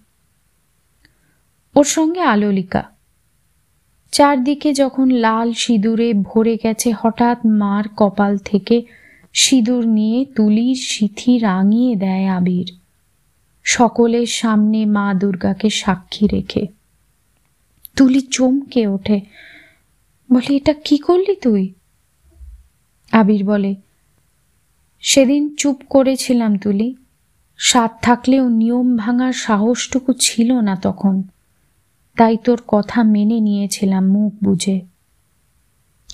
ওর 1.75 1.85
সঙ্গে 1.85 2.21
আলোলিকা। 2.21 3.00
চারদিকে 4.13 4.73
যখন 4.73 5.11
লাল 5.11 5.53
সিঁদুরে 5.53 6.15
ভরে 6.15 6.59
গেছে, 6.63 6.93
হঠাৎ 7.01 7.39
মার 7.47 7.85
কপাল 7.97 8.39
থেকে 8.39 8.83
সিঁদুর 9.33 9.87
নিয়ে 9.87 10.25
তুলির 10.25 10.77
সিথি 10.77 11.39
রাঙিয়ে 11.39 11.97
দেয় 11.97 12.27
আবির। 12.27 12.73
সকলের 13.65 14.27
সামনে 14.27 14.87
মা 14.87 15.15
দুর্গাকে 15.15 15.71
সাক্ষী 15.71 16.27
রেখে। 16.27 16.67
তুলি 17.97 18.21
চমকে 18.21 18.87
ওঠে। 18.87 19.21
বলে, 20.33 20.57
এটা 20.57 20.73
কি 20.73 20.99
করলি 20.99 21.37
তুই? 21.37 21.73
আবির 23.13 23.45
বলে, 23.45 23.75
সেদিন 25.01 25.55
চুপ 25.57 25.83
করেছিলাম 25.91 26.59
তুলি। 26.59 26.95
স্বাদ 27.59 27.91
থাকলেও 28.03 28.49
নিয়ম 28.49 28.97
ভাঙার 28.97 29.33
সাহসটুকু 29.33 30.13
ছিল 30.13 30.53
না 30.61 30.77
তখন। 30.77 31.23
তাই 32.17 32.37
তোর 32.37 32.63
কথা 32.69 33.03
মেনে 33.03 33.41
নিয়েছিলাম 33.41 34.07
মুখ 34.07 34.35
বুঝে। 34.45 34.81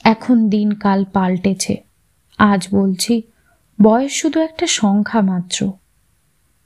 এখন 0.04 0.48
দিনকাল 0.48 1.04
পাল্টেছে। 1.04 1.82
আজ 2.38 2.68
বলছি, 2.70 3.22
বয়স 3.82 4.12
শুধু 4.12 4.40
একটা 4.40 4.66
সংখ্যা 4.66 5.20
মাত্র। 5.20 5.72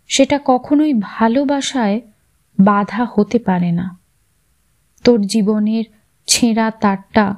সেটা 0.08 0.40
কখনোই 0.44 0.94
ভালোবাসায় 1.00 2.00
বাধা 2.60 3.06
হতে 3.14 3.38
পারে 3.38 3.72
না। 3.72 3.98
তোর 5.04 5.20
জীবনের 5.20 5.84
ছেঁড়া 6.26 6.70
তারটা 6.70 7.34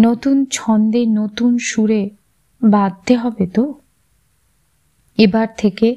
নতুন 0.00 0.46
ছন্দে 0.50 1.06
নতুন 1.06 1.58
সুরে 1.58 2.10
বাঁধতে 2.62 3.16
হবে 3.16 3.46
তো? 3.46 3.74
এবার 5.18 5.48
থেকে 5.56 5.96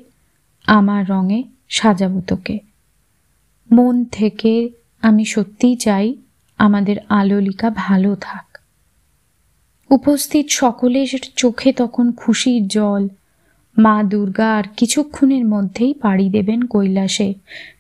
আমার 0.66 1.10
রঙে 1.10 1.44
সাজাবো 1.70 2.22
তোকে। 2.22 2.60
মন 3.72 4.06
থেকে 4.06 4.70
আমি 5.04 5.26
সত্যিই 5.26 5.76
চাই 5.76 6.16
আমাদের 6.60 6.98
আলোলিকা 7.10 7.70
ভালো 7.76 8.16
থাক। 8.22 8.46
উপস্থিত 9.90 10.46
সকলের 10.50 11.08
চোখে 11.36 11.74
তখন 11.74 12.12
খুশির 12.12 12.68
জল। 12.68 13.08
মা 13.78 14.04
দুর্গা 14.04 14.50
আর 14.58 14.64
কিছুক্ষণের 14.78 15.46
মধ্যেই 15.46 15.94
পাড়ি 15.94 16.30
দেবেন 16.30 16.62
কৈলাসে, 16.66 17.34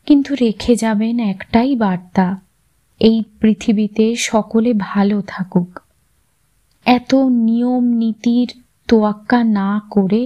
কিন্তু 0.05 0.36
রেখে 0.36 0.75
যাবেন 0.75 1.15
একটাই 1.19 1.75
বার্তা, 1.75 2.27
এই 2.99 3.23
পৃথিবীতে 3.39 4.05
সকলে 4.15 4.73
ভালো 4.79 5.17
থাকুক। 5.27 5.71
এত 6.86 7.12
নিয়ম 7.15 7.83
নীতির 7.83 8.49
তোয়াক্কা 8.88 9.39
না 9.43 9.81
করে 9.91 10.21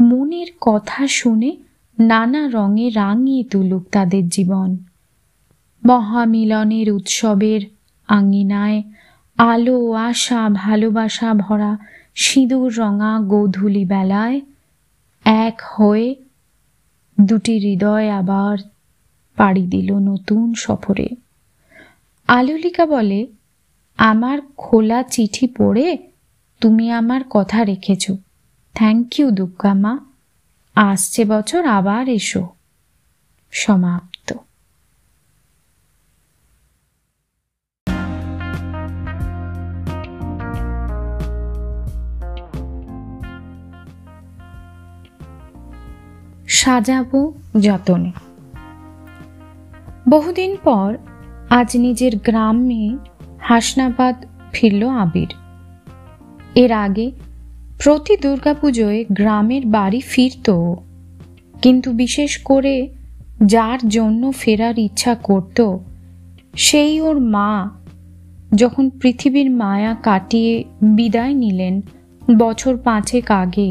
মনের 0.00 0.46
কথা 0.60 1.06
শুনে 1.06 1.50
নানা 1.98 2.42
রঙে 2.48 2.86
রাঙিয়ে 2.90 3.42
তুলুক 3.44 3.84
তাদের 3.92 4.24
জীবন। 4.28 4.70
মহামিলনের 5.86 6.90
উৎসবের 6.90 7.60
আঙিনায় 8.08 8.82
আলো 9.38 9.92
আশা, 9.92 10.48
ভালোবাসা 10.52 11.34
ভরা 11.34 11.78
সিঁদুর 12.14 12.74
রঙা 12.76 13.20
গোধূলি 13.20 13.84
বেলায় 13.84 14.40
এক 15.24 15.60
হয়ে 15.78 16.14
দুটি 17.20 17.58
হৃদয় 17.58 18.10
আবার 18.10 18.58
পাড়ি 19.36 19.66
দিল 19.66 19.92
নতুন 19.94 20.54
সফরে। 20.54 21.08
আলুলিকা 22.26 22.86
বলে, 22.86 23.26
আমার 23.96 24.38
খোলা 24.56 25.02
চিঠি 25.02 25.46
পড়ে 25.46 25.98
তুমি 26.60 26.90
আমার 26.90 27.20
কথা 27.30 27.64
রেখেছ। 27.64 28.10
থ্যাংক 28.74 29.20
ইউ 29.20 29.30
দুর্গা 29.30 29.74
মা। 29.74 29.98
আসছে 30.74 31.24
বছর 31.24 31.66
আবার 31.66 32.08
এসো। 32.08 32.48
সমাপ্ত। 33.50 34.11
সাজাবো 46.62 47.20
যতনে। 47.60 48.12
বহুদিন 50.08 50.56
পর 50.64 50.88
আজ 51.50 51.70
নিজের 51.76 52.16
গ্রামে 52.16 52.96
হাসনাবাদ 53.40 54.16
ফিরল 54.52 54.82
আবির। 54.88 55.30
এর 56.54 56.72
আগে 56.72 57.06
প্রতি 57.78 58.14
দুর্গাপুজোয় 58.16 59.04
গ্রামের 59.12 59.66
বাড়ি 59.66 60.00
ফিরত 60.00 60.48
কিন্তু 61.62 61.88
বিশেষ 61.92 62.38
করে 62.38 62.88
যার 63.44 63.80
জন্য 63.88 64.32
ফেরার 64.38 64.78
ইচ্ছা 64.78 65.14
করত, 65.14 65.58
সেই 66.56 67.00
ওর 67.00 67.20
মা 67.20 67.70
যখন 68.54 68.84
পৃথিবীর 69.00 69.50
মায়া 69.50 69.92
কাটিয়ে 70.02 70.64
বিদায় 70.82 71.34
নিলেন 71.34 71.74
বছর 72.38 72.76
পাঁচেক 72.76 73.30
আগে, 73.30 73.70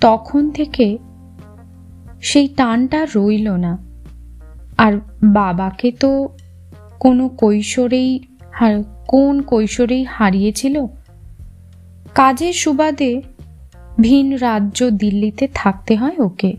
তখন 0.00 0.50
থেকে 0.50 0.98
সেই 2.24 2.46
টানটা 2.48 3.00
রইল 3.14 3.48
না। 3.56 3.72
আর 4.78 4.92
বাবাকে 5.24 5.88
তো 6.00 6.10
কোনো 7.00 7.24
কৈশোরেই 7.28 8.10
কোন 9.08 9.34
কৈশোরেই 9.42 10.04
হারিয়েছিল? 10.04 10.76
কাজের 12.14 12.52
সুবাদে 12.52 13.12
ভিন 14.00 14.26
রাজ্য 14.36 14.78
দিল্লিতে 14.90 15.44
থাকতে 15.54 15.92
হয় 15.96 16.18
ওকে। 16.18 16.52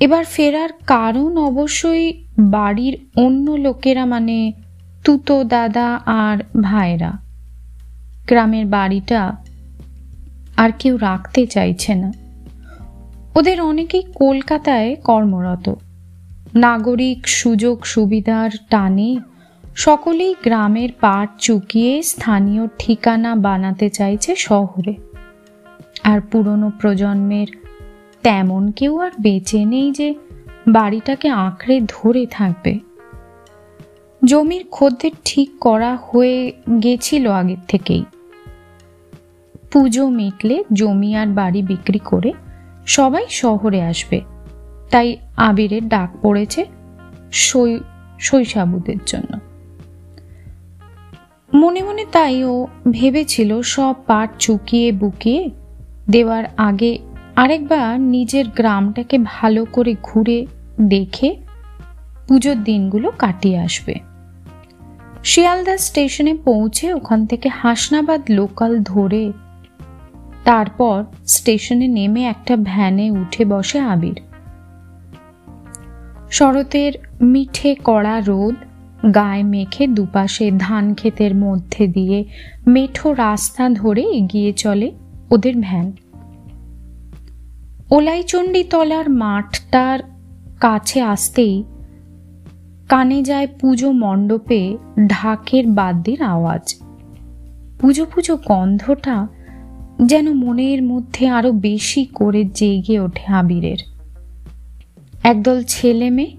এবার 0.00 0.24
ফেরার 0.24 0.68
কারণ 0.86 1.30
অবশ্যই 1.38 2.04
বাড়ির 2.38 2.94
অন্য 3.16 3.46
লোকেরা 3.50 4.04
মানে 4.04 4.38
তুতো 5.04 5.44
দাদা 5.44 5.88
আর 6.06 6.36
ভাইরা 6.62 7.12
গ্রামের 8.26 8.66
বাড়িটা 8.66 9.22
আর 10.56 10.70
কেউ 10.78 10.94
রাখতে 10.96 11.46
চাইছে 11.46 11.92
না। 11.94 12.10
ওদের 13.34 13.60
অনেকেই 13.60 14.02
কলকাতায় 14.14 14.96
কর্মরত। 14.96 15.74
নাগরিক 16.54 17.28
সুযোগ 17.28 17.84
সুবিধার 17.84 18.50
টানে 18.70 19.16
সকলেই 19.76 20.34
গ্রামের 20.44 20.88
পাট 21.00 21.28
চুকিয়ে 21.38 22.02
স্থানীয় 22.02 22.66
ঠিকানা 22.78 23.34
বানাতে 23.34 23.90
চাইছে 23.90 24.36
শহরে। 24.36 24.94
আর 26.04 26.20
পুরনো 26.20 26.70
প্রজন্মের 26.80 27.46
তেমন 28.22 28.70
কেউ 28.70 28.98
আর 28.98 29.10
বেঁচে 29.20 29.64
নেই 29.64 29.92
যে 29.92 30.14
বাড়িটাকে 30.68 31.28
আঁকড়ে 31.28 31.80
ধরে 31.88 32.26
থাকবে। 32.30 32.78
জমির 34.24 34.66
খদ্দের 34.70 35.10
ঠিক 35.24 35.50
করা 35.60 35.98
হয়ে 36.12 36.52
গেছিল 36.82 37.30
আগের 37.30 37.56
থেকেই। 37.68 38.04
পুজো 39.70 40.08
মিটলে 40.08 40.64
জমি 40.72 41.14
আর 41.16 41.26
বাড়ি 41.26 41.62
বিক্রি 41.62 41.98
করে 42.04 42.32
সবাই 42.88 43.26
শহরে 43.30 43.80
আসবে। 43.82 44.18
তাই 44.90 45.08
আবিরের 45.48 45.84
ডাক 45.88 46.10
পড়েছে 46.22 46.60
শৈশাবুদের 48.18 49.00
জন্য। 49.06 49.32
মনে 51.50 51.80
মনে 51.82 52.04
তাই 52.12 52.36
ও 52.44 52.54
ভেবেছিল 52.90 53.50
সব 53.62 53.94
পাট 54.06 54.28
চুকিয়ে 54.38 54.88
বুকিয়ে 54.92 55.42
দেওয়ার 56.10 56.44
আগে 56.56 56.92
আরেকবার 57.36 58.00
নিজের 58.14 58.46
গ্রামটাকে 58.48 59.16
ভালো 59.32 59.62
করে 59.72 59.92
ঘুরে 60.02 60.38
দেখে 60.88 61.28
পুজোর 62.28 62.58
দিনগুলো 62.64 63.08
কাটিয়ে 63.18 63.58
আসবে। 63.58 63.94
শিয়ালদা 65.24 65.76
স্টেশনে 65.78 66.34
পৌঁছে 66.44 66.86
ওখান 66.94 67.20
থেকে 67.26 67.48
হাসনাবাদ 67.60 68.20
লোকাল 68.30 68.72
ধরে 68.82 69.22
তারপর 70.48 71.04
স্টেশনে 71.26 71.88
নেমে 71.88 72.24
একটা 72.24 72.56
ভ্যানে 72.56 73.10
উঠে 73.10 73.44
বসে 73.44 73.78
আবির। 73.78 74.20
শরতের 76.30 76.92
মিঠে 77.22 77.76
কড়া 77.84 78.20
রোদ 78.20 78.54
গায়ে 79.14 79.42
মেখে 79.42 79.86
দুপাশে 79.86 80.50
ধান 80.58 80.94
ক্ষেতের 80.94 81.34
মধ্যে 81.34 81.86
দিয়ে 81.86 82.24
মেঠো 82.66 83.12
রাস্তা 83.12 83.68
ধরে 83.68 84.02
এগিয়ে 84.02 84.52
চলে 84.52 84.92
ওদের 85.30 85.56
ভ্যান। 85.56 85.92
ওলাইচণ্ডী 87.90 88.64
তলার 88.64 89.10
মাঠটার 89.10 89.98
কাছে 90.60 91.02
আসতেই 91.02 91.64
কানে 92.88 93.22
যায় 93.22 93.46
পুজো 93.60 93.92
মণ্ডপে 93.92 94.76
ঢাকের 95.06 95.66
বাদ্যের 95.66 96.22
আওয়াজ। 96.22 96.74
পুজো 97.80 98.04
পুজো 98.04 98.38
গন্ধটা 98.48 99.28
যেন 100.02 100.32
মনের 100.32 100.82
মধ্যে 100.82 101.28
আরও 101.28 101.52
বেশি 101.52 102.04
করে 102.04 102.44
জেগে 102.44 103.00
ওঠে 103.00 103.32
আবিরের। 103.32 103.78
একদল 105.24 105.62
ছেলে 105.62 106.10
মেয়ে 106.10 106.36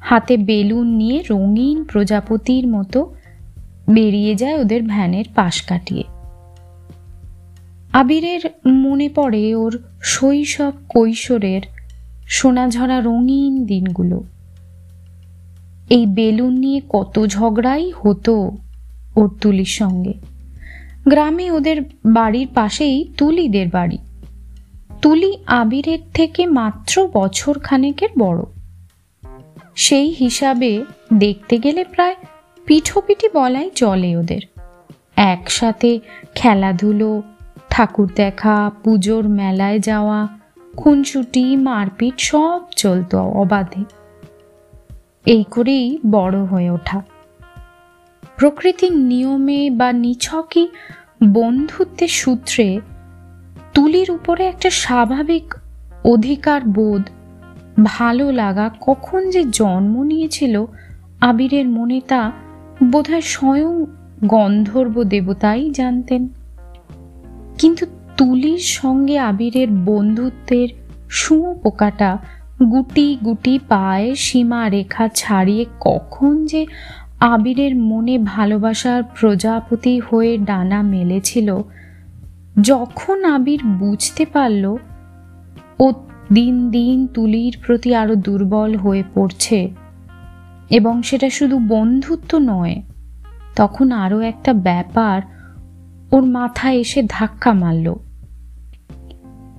হাতে 0.00 0.36
বেলুন 0.36 0.86
নিয়ে 0.86 1.24
রঙিন 1.30 1.84
প্রজাপতির 1.84 2.68
মতো 2.68 3.14
বেরিয়ে 3.90 4.34
যায় 4.34 4.60
ওদের 4.60 4.82
ভ্যানের 4.82 5.24
পাশ 5.34 5.62
কাটিয়ে। 5.62 6.04
আবিরের 7.92 8.40
মনে 8.66 9.08
পড়ে 9.08 9.54
ওর 9.54 9.82
শৈশব 10.02 10.72
কৈশোরের 10.88 11.60
সোনাঝরা 12.28 13.00
রঙিন 13.00 13.64
দিনগুলো। 13.64 14.24
এই 15.90 16.06
বেলুন 16.06 16.58
নিয়ে 16.58 16.80
কত 16.88 17.26
ঝগড়াই 17.26 17.90
হতো 17.90 18.56
ওর 19.16 19.30
তুলির 19.40 19.64
সঙ্গে। 19.64 20.12
গ্রামে 21.08 21.50
ওদের 21.50 21.82
বাড়ির 22.06 22.48
পাশেই 22.54 23.08
তুলিদের 23.16 23.68
বাড়ি। 23.68 23.98
তুলি 25.02 25.36
আবিরের 25.46 25.98
থেকে 26.14 26.46
মাত্র 26.46 27.08
বছর 27.14 27.58
খানেকের 27.58 28.08
বড়। 28.18 28.42
সেই 29.76 30.08
হিসাবে 30.10 30.84
দেখতে 31.14 31.58
গেলে 31.58 31.84
প্রায় 31.84 32.16
পিঠোপিঠি 32.66 33.28
বলাই 33.34 33.70
চলে 33.74 34.16
ওদের। 34.16 34.40
একসাথে 35.16 36.00
খেলাধুলো, 36.34 37.22
ঠাকুর 37.70 38.10
দেখা, 38.16 38.70
পুজোর 38.84 39.28
মেলায় 39.28 39.78
যাওয়া 39.78 40.28
খুনছুটি 40.76 41.56
মারপিট 41.56 42.14
সব 42.18 42.60
চলত 42.76 43.14
অবাধে। 43.14 43.84
এই 45.26 45.44
করেই 45.50 45.98
বড় 46.10 46.38
হয়ে 46.38 46.70
ওঠা। 46.70 47.02
প্রকৃতির 48.36 48.96
নিয়মে 48.96 49.70
বা 49.70 49.92
নিছকই 49.92 50.68
বন্ধুত্বের 51.24 52.08
সূত্রে 52.08 52.80
তুলির 53.74 54.10
উপরে 54.10 54.46
একটা 54.46 54.70
স্বাভাবিক 54.70 55.54
অধিকার 56.04 56.64
বোধ 56.64 57.02
ভালো 57.84 58.32
লাগা 58.32 58.70
কখন 58.80 59.30
যে 59.30 59.44
জন্ম 59.52 60.02
নিয়েছিল 60.02 60.64
আবিরের 61.20 61.68
মনে 61.68 62.00
তা 62.08 62.32
বোধহয় 62.84 63.20
স্বয়ং 63.20 63.84
গন্ধর্ব 64.26 65.04
দেবতাই 65.04 65.70
জানতেন। 65.70 66.28
কিন্তু 67.58 67.86
তুলির 68.16 68.58
সঙ্গে 68.58 69.18
আবিরের 69.18 69.68
বন্ধুত্বের 69.70 70.68
শুঁয়ো 71.10 71.54
পোকাটা 71.54 72.18
গুটি 72.72 73.18
গুটি 73.24 73.58
পায়ে 73.68 74.14
সীমা 74.14 74.68
রেখা 74.68 75.08
ছাড়িয়ে 75.08 75.64
কখন 75.80 76.46
যে 76.46 76.66
আবিরের 77.20 77.76
মনে 77.76 78.18
ভালোবাসার 78.18 79.02
প্রজাপতি 79.02 80.00
হয়ে 80.00 80.38
ডানা 80.38 80.82
মেলেছিল। 80.82 81.58
যখন 82.60 83.24
আবির 83.24 83.60
বুঝতে 83.66 84.26
পারল, 84.32 84.76
ও 85.78 85.92
দিন 86.32 86.70
দিন 86.70 87.06
তুলির 87.06 87.56
প্রতি 87.66 87.94
আরও 87.94 88.14
দুর্বল 88.14 88.74
হয়ে 88.76 89.02
পড়ছে 89.14 89.70
এবং 90.70 91.02
সেটা 91.02 91.30
শুধু 91.30 91.58
বন্ধুত্ব 91.68 92.38
নয়, 92.38 92.82
তখন 93.56 93.92
আরও 93.92 94.20
একটা 94.20 94.52
ব্যাপার 94.52 95.22
ওর 96.12 96.24
মাথায় 96.24 96.76
এসে 96.76 97.02
ধাক্কা 97.08 97.52
মারল। 97.52 97.94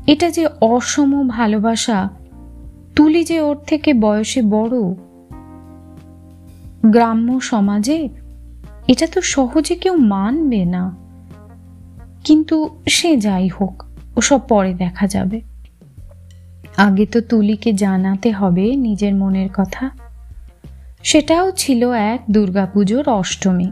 এটা 0.07 0.31
যে 0.31 0.47
অসম 0.61 1.27
ভালোবাসা, 1.27 2.09
তুলি 2.95 3.23
যে 3.23 3.41
ওর 3.41 3.57
থেকে 3.67 3.93
বয়সে 3.93 4.41
বড় 4.41 4.95
গ্রাম্য 6.85 7.41
সমাজে? 7.41 8.09
এটা 8.87 9.07
তো 9.07 9.21
সহজে 9.21 9.75
কেউ 9.75 9.95
মানবে 9.95 10.65
না। 10.65 10.95
কিন্তু 12.23 12.69
সে 12.89 13.17
যাই 13.17 13.47
হোক, 13.47 13.83
ওসব 14.15 14.39
পরে 14.47 14.73
দেখা 14.73 15.07
যাবে। 15.07 15.41
আগে 16.77 17.05
তো 17.05 17.21
তুলিকে 17.21 17.73
জানাতে 17.73 18.31
হবে 18.31 18.75
নিজের 18.75 19.15
মনের 19.15 19.49
কথা। 19.53 19.89
সেটাও 21.03 21.51
ছিল 21.51 21.91
এক 21.91 22.19
দুর্গাপুজোর 22.31 23.09
অষ্টমী। 23.09 23.71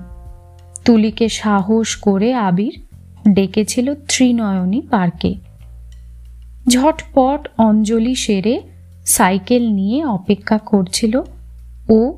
তুলিকে 0.86 1.30
সাহস 1.30 1.96
করে 1.96 2.34
আবির 2.34 2.82
ডেকেছিল 3.34 3.94
ত্রিনয়নী 3.96 4.82
পার্কে। 4.82 5.36
ঝটপট 6.68 7.48
অঞ্জলি 7.58 8.16
সেরে 8.16 8.62
সাইকেল 9.06 9.70
নিয়ে 9.70 10.06
অপেক্ষা 10.06 10.58
করছিল 10.58 11.22
ও 11.90 12.14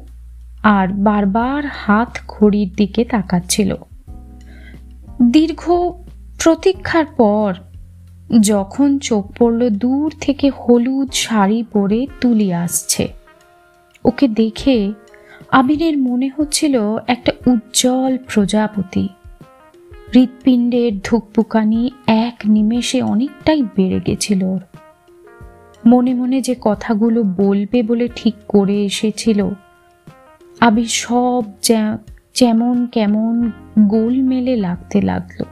আর 0.64 0.88
বারবার 0.88 1.64
হাত 1.66 2.18
ঘড়ির 2.28 2.70
দিকে 2.78 3.06
তাকাচ্ছিল। 3.06 3.76
দীর্ঘ 5.22 5.72
প্রতীক্ষার 6.44 7.06
পর 7.06 7.54
যখন 8.42 9.00
চোখ 9.00 9.32
পড়ল 9.38 9.70
দূর 9.70 10.14
থেকে 10.22 10.50
হলুদ 10.50 11.12
শাড়ি 11.12 11.64
পরে 11.64 12.08
তুলি 12.22 12.54
আসছে। 12.54 13.08
ওকে 14.06 14.28
দেখে 14.28 14.94
আবিরের 15.52 15.98
মনে 15.98 16.30
হচ্ছিল 16.38 16.98
একটা 17.08 17.32
উজ্জ্বল 17.48 18.18
প্রজাপতি। 18.18 19.10
হৃৎপিণ্ডের 20.16 21.00
ধুকপুকানি 21.00 21.92
এক 22.08 22.34
নিমেষে 22.46 23.02
অনেকটাই 23.02 23.62
বেড়ে 23.62 24.00
গেছিল 24.08 24.44
ওর। 24.44 24.62
মনে 25.86 26.14
মনে 26.14 26.42
যে 26.42 26.56
কথাগুলো 26.62 27.24
বলবে 27.24 27.84
বলে 27.84 28.08
ঠিক 28.16 28.36
করে 28.48 28.86
এসেছিল 28.86 29.50
আবির 30.60 30.86
সব 30.86 31.44
যেমন 32.34 32.86
কেমন 32.86 33.52
গোল 33.80 34.22
মেলে 34.22 34.56
লাগতে 34.56 35.02
লাগল। 35.02 35.44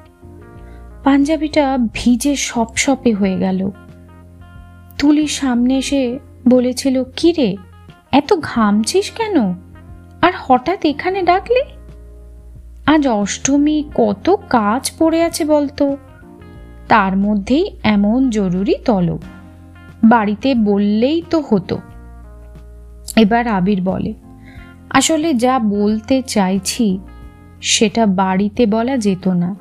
পাঞ্জাবিটা 1.04 1.78
ভিজে 1.94 2.36
সপ 2.36 2.68
সপে 2.76 3.14
হয়ে 3.14 3.38
গেল। 3.38 3.72
তুলির 4.98 5.28
সামনে 5.28 5.78
এসে 5.78 6.20
বলেছিল, 6.48 7.04
কি 7.16 7.32
রে, 7.32 7.56
এত 8.12 8.34
ঘামছিস 8.42 9.12
কেন? 9.12 9.54
আর 10.22 10.32
হঠাৎ 10.40 10.86
এখানে 10.86 11.22
ডাকলি? 11.22 11.62
আজ 12.86 13.08
অষ্টমী, 13.08 13.84
কত 13.96 14.36
কাজ 14.50 14.92
পড়ে 15.00 15.24
আছে 15.24 15.46
বলতো। 15.46 15.98
তার 16.88 17.18
মধ্যেই 17.18 17.78
এমন 17.84 18.30
জরুরি 18.30 18.76
তলব। 18.86 19.20
বাড়িতে 20.04 20.56
বললেই 20.56 21.22
তো 21.30 21.44
হতো। 21.50 21.78
এবার 23.16 23.48
আবির 23.48 23.82
বলে 23.82 24.14
আসলে 24.90 25.34
যা 25.34 25.60
বলতে 25.60 26.22
চাইছি, 26.22 27.00
সেটা 27.62 28.06
বাড়িতে 28.06 28.66
বলা 28.66 28.98
যেত 28.98 29.28
না। 29.28 29.56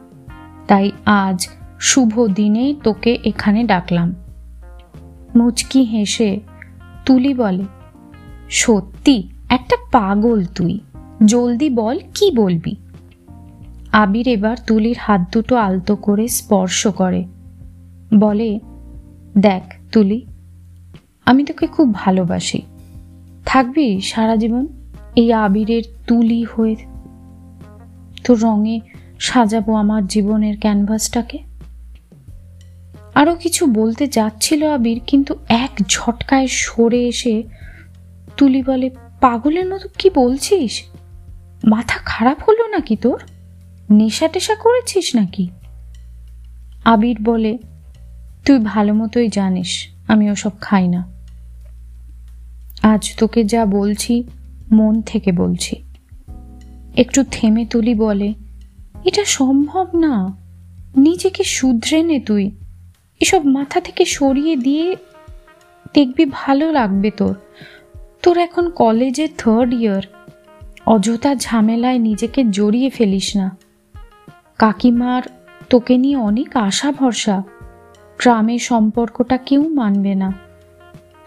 তাই 0.66 0.90
আজ 1.06 1.48
শুভ 1.80 2.26
দিনেই 2.26 2.76
তোকে 2.84 3.18
এখানে 3.24 3.64
ডাকলাম। 3.64 4.14
মুচকি 5.36 5.82
হেসে 5.82 6.40
তুলি 7.04 7.34
বলে, 7.34 7.64
সত্যি, 8.50 9.28
একটা 9.48 9.76
পাগল 9.92 10.44
তুই। 10.44 10.80
জলদি 11.24 11.70
বল, 11.70 11.98
কি 12.14 12.30
বলবি? 12.30 12.76
আবির 13.92 14.28
এবার 14.28 14.56
তুলির 14.66 14.96
হাত 15.00 15.20
দুটো 15.32 15.56
আলতো 15.56 15.96
করে 15.96 16.28
স্পর্শ 16.28 16.86
করে। 16.86 17.24
বলে, 18.18 18.60
দেখ 19.38 19.62
তুলি, 19.92 20.26
আমি 21.26 21.44
তোকে 21.44 21.66
খুব 21.66 21.94
ভালোবাসি। 21.94 22.62
থাকবি 23.46 24.00
সারা 24.00 24.36
জীবন? 24.36 24.75
এই 25.16 25.32
আবিরের 25.32 25.82
তুলি 26.06 26.44
হয়ে 26.44 26.76
তোর 28.24 28.40
রঙে 28.40 28.80
সাজাবো 29.20 29.74
আমার 29.74 30.06
জীবনের 30.06 30.58
ক্যানভাসটাকে? 30.58 31.38
আরও 33.14 33.34
কিছু 33.34 33.66
বলতে 33.66 34.06
যাচ্ছিল 34.06 34.70
আবির, 34.70 35.00
কিন্তু 35.06 35.34
এক 35.48 35.70
ঝটকায় 35.88 36.46
সরে 36.46 37.08
এসে 37.08 37.42
তুলি 38.36 38.62
বলে, 38.62 38.90
পাগলের 39.20 39.66
মতো 39.66 39.88
কি 39.98 40.10
বলছিস? 40.14 40.82
মাথা 41.64 41.98
খারাপ 42.04 42.38
হলো 42.48 42.66
নাকি 42.66 42.96
তোর? 42.96 43.20
নেশা 43.90 44.28
টেশা 44.28 44.54
করেছিস 44.54 45.16
নাকি? 45.16 45.48
আবির 46.84 47.16
বলে, 47.22 47.58
তুই 48.46 48.58
ভালো 48.58 48.94
মতোই 48.94 49.28
জানিস, 49.28 49.88
আমি 50.08 50.30
ওসব 50.30 50.50
খাই 50.60 50.88
না। 50.88 51.08
আজ 52.82 53.16
তোকে 53.16 53.44
যা 53.44 53.66
বলছি 53.66 54.24
মন 54.72 55.02
থেকে 55.02 55.32
বলছি। 55.32 55.76
একটু 56.96 57.24
থেমে 57.30 57.66
তুলি 57.66 57.94
বলে, 57.94 58.34
এটা 59.04 59.24
সম্ভব 59.24 59.86
না। 59.94 60.36
নিজেকে 60.96 61.44
শুধরে 61.44 62.02
নে 62.02 62.20
তুই। 62.20 62.50
এসব 63.20 63.46
মাথা 63.46 63.80
থেকে 63.80 64.04
সরিয়ে 64.04 64.56
দিয়ে 64.56 64.96
দেখবি 65.94 66.24
ভালো 66.30 66.72
লাগবে 66.72 67.10
তোর। 67.10 67.36
তোর 68.22 68.38
এখন 68.38 68.70
কলেজের 68.70 69.28
থার্ড 69.38 69.74
ইয়ার 69.74 70.02
অযথা 70.86 71.34
ঝামেলায় 71.34 71.98
নিজেকে 71.98 72.44
জড়িয়ে 72.50 72.90
ফেলিস 72.90 73.36
না। 73.36 73.56
কাকিমার 74.58 75.22
তোকে 75.70 75.98
নিয়ে 75.98 76.16
অনেক 76.16 76.56
আশা 76.56 76.92
ভরসা। 76.92 77.42
গ্রামের 78.18 78.58
সম্পর্কটা 78.58 79.36
কেউ 79.36 79.68
মানবে 79.68 80.14
না। 80.14 80.32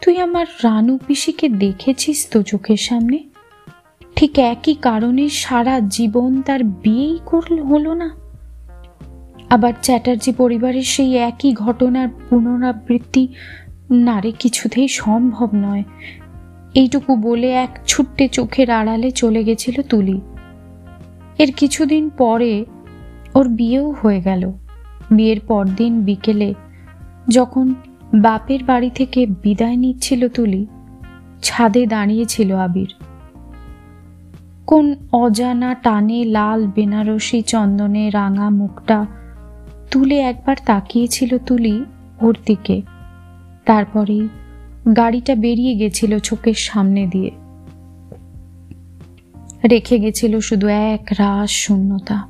তুই 0.02 0.18
আমার 0.18 0.46
রানু 0.64 1.00
পিসিকে 1.08 1.50
দেখেছিস 1.50 2.28
তো 2.32 2.44
চোখের 2.44 2.78
সামনে? 2.78 3.29
ঠিক 4.20 4.40
একই 4.40 4.74
কারণে 4.74 5.30
সারা 5.30 5.80
জীবন 5.80 6.42
তার 6.42 6.64
বিয়েই 6.64 7.20
করল 7.26 7.62
হলো 7.62 7.94
না। 7.94 8.10
আবার 9.50 9.74
চ্যাটার্জি 9.82 10.32
পরিবারের 10.32 10.84
সেই 10.84 11.16
একই 11.16 11.54
ঘটনার 11.54 12.08
পুনরাবৃত্তি 12.30 13.28
নারে 13.90 14.32
কিছুতেই 14.32 14.88
সম্ভব 14.88 15.50
নয়। 15.54 15.84
এইটুকু 16.76 17.16
বলে 17.16 17.52
এক 17.52 17.80
ছুট্টে 17.88 18.28
চোখের 18.28 18.72
আড়ালে 18.72 19.12
চলে 19.12 19.44
গেছিল 19.44 19.82
তুলি। 19.82 20.22
এর 21.38 21.52
কিছুদিন 21.52 22.10
পরে 22.10 22.66
ওর 23.36 23.48
বিয়েও 23.48 23.92
হয়ে 23.92 24.22
গেল। 24.22 24.52
বিয়ের 25.12 25.40
পরদিন 25.40 26.02
বিকেলে 26.02 26.54
যখন 27.28 27.74
বাপের 28.14 28.64
বাড়ি 28.64 28.90
থেকে 28.90 29.26
বিদায় 29.26 29.76
নিচ্ছিল 29.76 30.28
তুলি, 30.28 30.68
ছাদে 31.42 31.86
দাঁড়িয়েছিল 31.86 32.56
আবির। 32.56 32.94
কোন 34.70 34.96
অজানা 35.12 35.76
টানে 35.76 36.24
লাল 36.24 36.68
বেনারসি 36.68 37.42
চন্দনে 37.42 38.10
রাঙা 38.10 38.50
মুখটা। 38.50 39.06
তুলে 39.92 40.20
একবার 40.20 40.56
তাকিয়েছিল 40.66 41.38
তুলি 41.38 41.86
ওর 42.22 42.38
দিকে। 42.46 42.82
তারপরেই 43.66 44.28
গাড়িটা 44.98 45.36
বেরিয়ে 45.36 45.76
গেছিল 45.76 46.20
চোখের 46.20 46.54
সামনে 46.54 47.08
দিয়ে। 47.08 47.32
রেখে 49.70 50.00
গেছিল 50.00 50.40
শুধু 50.40 50.68
এক 50.68 51.08
রাস 51.20 51.50
শূন্যতা। 51.50 52.28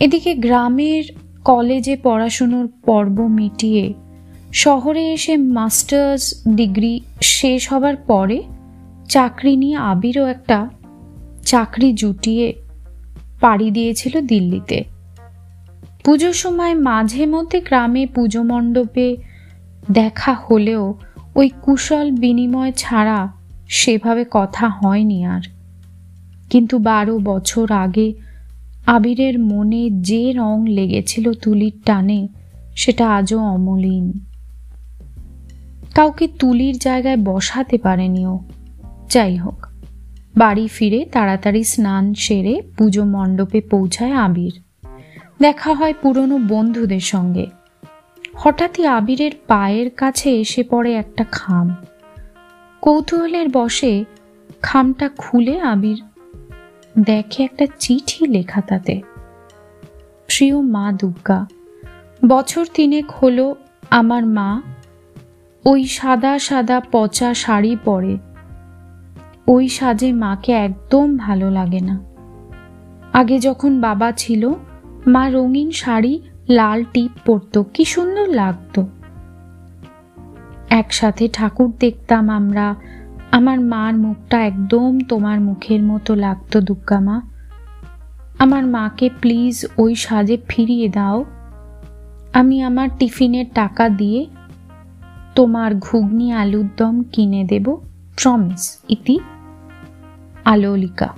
এদিকে 0.00 0.34
গ্রামের 0.34 1.04
কলেজে 1.44 1.96
পড়াশুনোর 1.96 2.68
পর্ব 2.86 3.26
মিটিয়ে 3.26 3.94
শহরে 4.52 5.12
এসে 5.12 5.36
মাস্টার্স 5.36 6.34
ডিগ্রি 6.48 7.00
শেষ 7.20 7.72
হবার 7.72 7.96
পরে 7.96 8.42
চাকরি 9.08 9.56
নিয়ে 9.56 9.76
আবিরও 9.76 10.26
একটা 10.26 10.68
চাকরি 11.46 11.92
জুটিয়ে 11.92 12.54
পাড়ি 13.40 13.70
দিয়েছিল 13.70 14.20
দিল্লিতে। 14.20 14.84
পুজোর 16.04 16.32
সময় 16.32 16.74
মাঝে 16.74 17.26
মধ্যে 17.26 17.60
গ্রামে 17.60 18.06
পুজো 18.06 18.42
মণ্ডপে 18.42 19.16
দেখা 19.90 20.36
হলেও 20.50 20.94
ওই 21.34 21.50
কুশল 21.62 22.10
বিনিময় 22.10 22.72
ছাড়া 22.76 23.28
সেভাবে 23.68 24.24
কথা 24.30 24.68
হয়নি 24.68 25.24
আর। 25.24 25.40
কিন্তু 26.50 26.78
বারো 26.78 27.18
বছর 27.18 27.72
আগে 27.72 28.12
আবিরের 28.86 29.38
মনে 29.38 29.90
যে 29.90 30.32
রং 30.32 30.66
লেগেছিল 30.66 31.32
তুলির 31.32 31.72
টানে, 31.84 32.28
সেটা 32.76 33.10
আজও 33.10 33.38
অমলিন। 33.38 34.12
কাউকে 35.94 36.28
তুলির 36.28 36.78
জায়গায় 36.78 37.16
বসাতে 37.16 37.78
পারেনি 37.78 38.26
ও 38.26 38.38
যাই 39.08 39.36
হোক। 39.36 39.66
বাড়ি 40.36 40.68
ফিরে 40.68 41.04
তাড়াতাড়ি 41.12 41.64
স্নান 41.64 42.14
সেরে 42.14 42.62
পুজো 42.76 43.04
মণ্ডপে 43.04 43.60
পৌঁছায় 43.60 44.12
আবির। 44.12 44.62
দেখা 45.40 45.74
হয় 45.74 45.94
পুরনো 46.02 46.38
বন্ধুদের 46.48 47.00
সঙ্গে। 47.00 47.46
হঠাৎই 48.36 48.86
আবিরের 48.86 49.32
পায়ের 49.46 49.90
কাছে 49.90 50.40
এসে 50.40 50.62
পড়ে 50.62 50.94
একটা 50.94 51.24
খাম। 51.32 51.74
কৌতূহলের 52.82 53.48
বসে 53.48 54.04
খামটা 54.62 55.10
খুলে 55.18 55.60
আবির 55.60 56.02
দেখে 57.00 57.44
একটা 57.44 57.66
চিঠি 57.78 58.26
লেখা 58.26 58.60
তাতে। 58.60 59.02
প্রিয় 60.26 60.60
মা 60.60 60.92
দুর্গা, 60.92 61.46
বছর 62.28 62.66
তিনেক 62.74 63.10
হলো 63.10 63.54
আমার 63.90 64.26
মা, 64.26 64.62
ওই 65.64 65.84
সাদা 65.84 66.38
সাদা 66.38 66.80
পচা 66.92 67.34
শাড়ি 67.34 67.76
পরে। 67.84 68.18
ওই 69.48 69.68
সাজে 69.68 70.12
মাকে 70.12 70.52
একদম 70.52 71.16
ভালো 71.16 71.50
লাগে 71.50 71.80
না। 71.80 72.00
আগে 73.12 73.38
যখন 73.38 73.80
বাবা 73.80 74.12
ছিল, 74.12 74.52
মা 75.06 75.30
রঙিন 75.30 75.70
শাড়ি, 75.70 76.20
লাল 76.48 76.84
টিপ 76.92 77.10
পরত, 77.26 77.62
কি 77.74 77.84
সুন্দর 77.84 78.28
লাগতো। 78.28 78.86
একসাথে 80.70 81.28
ঠাকুর 81.32 81.72
দেখতাম 81.80 82.30
আমরা, 82.30 82.74
আমার 83.30 83.60
মার 83.60 83.96
মুখটা 83.96 84.46
একদম 84.46 85.00
তোমার 85.00 85.40
মুখের 85.40 85.82
মতো 85.82 86.14
লাগতো, 86.14 86.60
দুর্গা 86.60 87.00
মা। 87.00 87.20
আমার 88.38 88.66
মাকে 88.66 89.10
প্লিজ 89.20 89.66
ওই 89.78 89.94
সাজে 89.94 90.38
ফিরিয়ে 90.48 90.88
দাও। 90.88 91.24
আমি 92.32 92.62
আমার 92.62 92.88
টিফিনের 92.98 93.46
টাকা 93.54 93.88
দিয়ে 93.88 94.26
তোমার 95.34 95.74
ঘুগনি 95.74 96.32
আলুর 96.32 96.68
দম 96.76 97.02
কিনে 97.02 97.44
দেব 97.44 97.76
প্রমিস 98.22 98.78
ইতি। 98.88 99.18
আলোলিকা। 100.48 101.08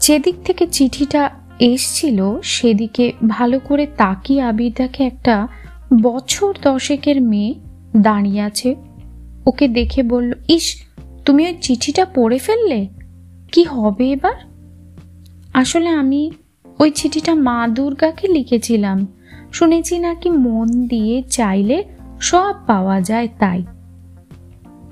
যেদিক 0.00 0.34
থেকে 0.44 0.66
চিঠিটা 0.66 1.30
এসছিল, 1.58 2.40
সেদিকে 2.40 3.12
ভালো 3.28 3.60
করে 3.60 3.86
তাকিয়ে 3.86 4.42
আবির 4.42 4.72
দেখে 4.76 5.04
একটা 5.04 5.48
বছর 6.02 6.54
দশেকের 6.62 7.22
মেয়ে 7.22 7.54
দাঁড়িয়ে 7.96 8.40
আছে। 8.40 8.74
ওকে 9.46 9.68
দেখে 9.68 10.02
বলল, 10.02 10.32
ইস, 10.48 10.82
তুমি 11.24 11.46
ওই 11.46 11.54
চিঠিটা 11.60 12.04
পড়ে 12.04 12.38
ফেললে? 12.38 12.88
কি 13.52 13.64
হবে 13.64 14.10
এবার? 14.10 14.34
আসলে 15.54 15.88
আমি 15.88 16.30
ওই 16.78 16.90
চিঠিটা 16.90 17.34
মা 17.34 17.68
দুর্গাকে 17.68 18.28
লিখেছিলাম। 18.28 19.06
শুনেছি 19.52 19.98
নাকি 19.98 20.30
মন 20.30 20.66
দিয়ে 20.66 21.22
চাইলে 21.22 21.84
সব 22.20 22.54
পাওয়া 22.66 23.00
যায় 23.00 23.28
তাই। 23.38 23.64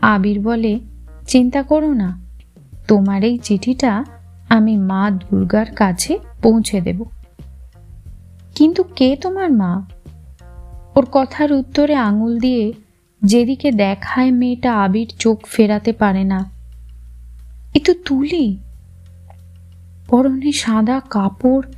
আবির 0.03 0.41
বলে 0.41 0.81
চিন্তা 1.27 1.63
করো 1.63 1.93
না। 1.93 2.21
তোমার 2.89 3.25
এই 3.25 3.39
চিঠিটা 3.39 4.05
আমি 4.49 4.77
মা 4.77 5.11
দুর্গার 5.11 5.67
কাছে 5.67 6.19
পৌঁছে 6.43 6.81
দেব। 6.81 7.05
কিন্তু 8.55 8.83
কে 8.83 9.17
তোমার 9.21 9.53
মা? 9.53 9.87
ওর 10.97 11.07
কথার 11.13 11.53
উত্তরে 11.53 11.95
আঙুল 11.95 12.39
দিয়ে 12.39 12.73
যেদিকে 13.23 13.73
দেখায় 13.73 14.31
মেয়েটা 14.31 14.81
আবির 14.81 15.13
চোখ 15.19 15.47
ফেরাতে 15.47 15.93
পারে 15.93 16.25
না। 16.25 16.51
এ 17.75 17.81
তো 17.87 17.95
তুলি। 18.05 18.59
পরনে 20.09 20.53
সাদা 20.53 21.01
কাপড় 21.11 21.73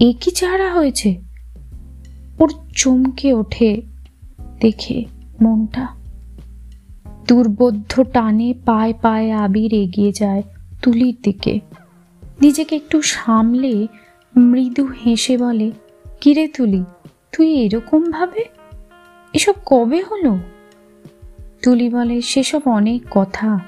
একই 0.00 0.30
চেহারা 0.30 0.74
হয়েছে? 0.74 1.20
ওর 2.38 2.52
চমকে 2.76 3.32
ওঠে 3.32 3.82
দেখে 4.60 5.04
মনটা। 5.42 5.99
দুর্বোধ্য 7.28 8.04
টানে 8.04 8.54
পায়ে 8.66 8.94
পায়ে 9.02 9.32
আবির 9.32 9.74
এগিয়ে 9.74 10.12
যায় 10.12 10.42
তুলির 10.82 11.16
দিকে। 11.22 11.60
নিজেকে 12.40 12.76
একটু 12.76 13.02
সামলে 13.02 13.86
মৃদু 14.36 14.88
হেসে 15.06 15.38
বলে 15.38 15.70
কিরে 16.20 16.48
তুলি, 16.48 16.84
তুই 17.32 17.48
এরকম 17.52 18.10
ভাবে? 18.10 18.44
এসব 19.32 19.52
কবে 19.66 20.02
হলো? 20.02 20.38
তুলি 21.62 21.88
বলে, 21.88 22.20
সেসব 22.20 22.60
অনেক 22.64 23.02
কথা। 23.10 23.60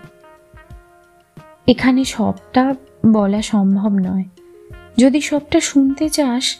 এখানে 1.66 2.04
সবটা 2.04 2.74
বলা 3.06 3.42
সম্ভব 3.42 3.90
নয়। 3.92 4.24
যদি 4.98 5.20
সবটা 5.20 5.60
শুনতে 5.60 6.08
চাস 6.08 6.58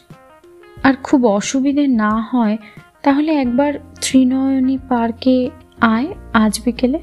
আর 0.83 0.95
খুব 0.95 1.27
অসুবিধে 1.27 1.87
না 1.87 2.21
হয়, 2.21 2.57
তাহলে 3.03 3.33
একবার 3.33 3.75
ত্রিনয়নী 4.01 4.79
পার্কে 4.89 5.51
আয় 5.83 6.07
আজ 6.33 6.61
বিকেলে। 6.65 6.99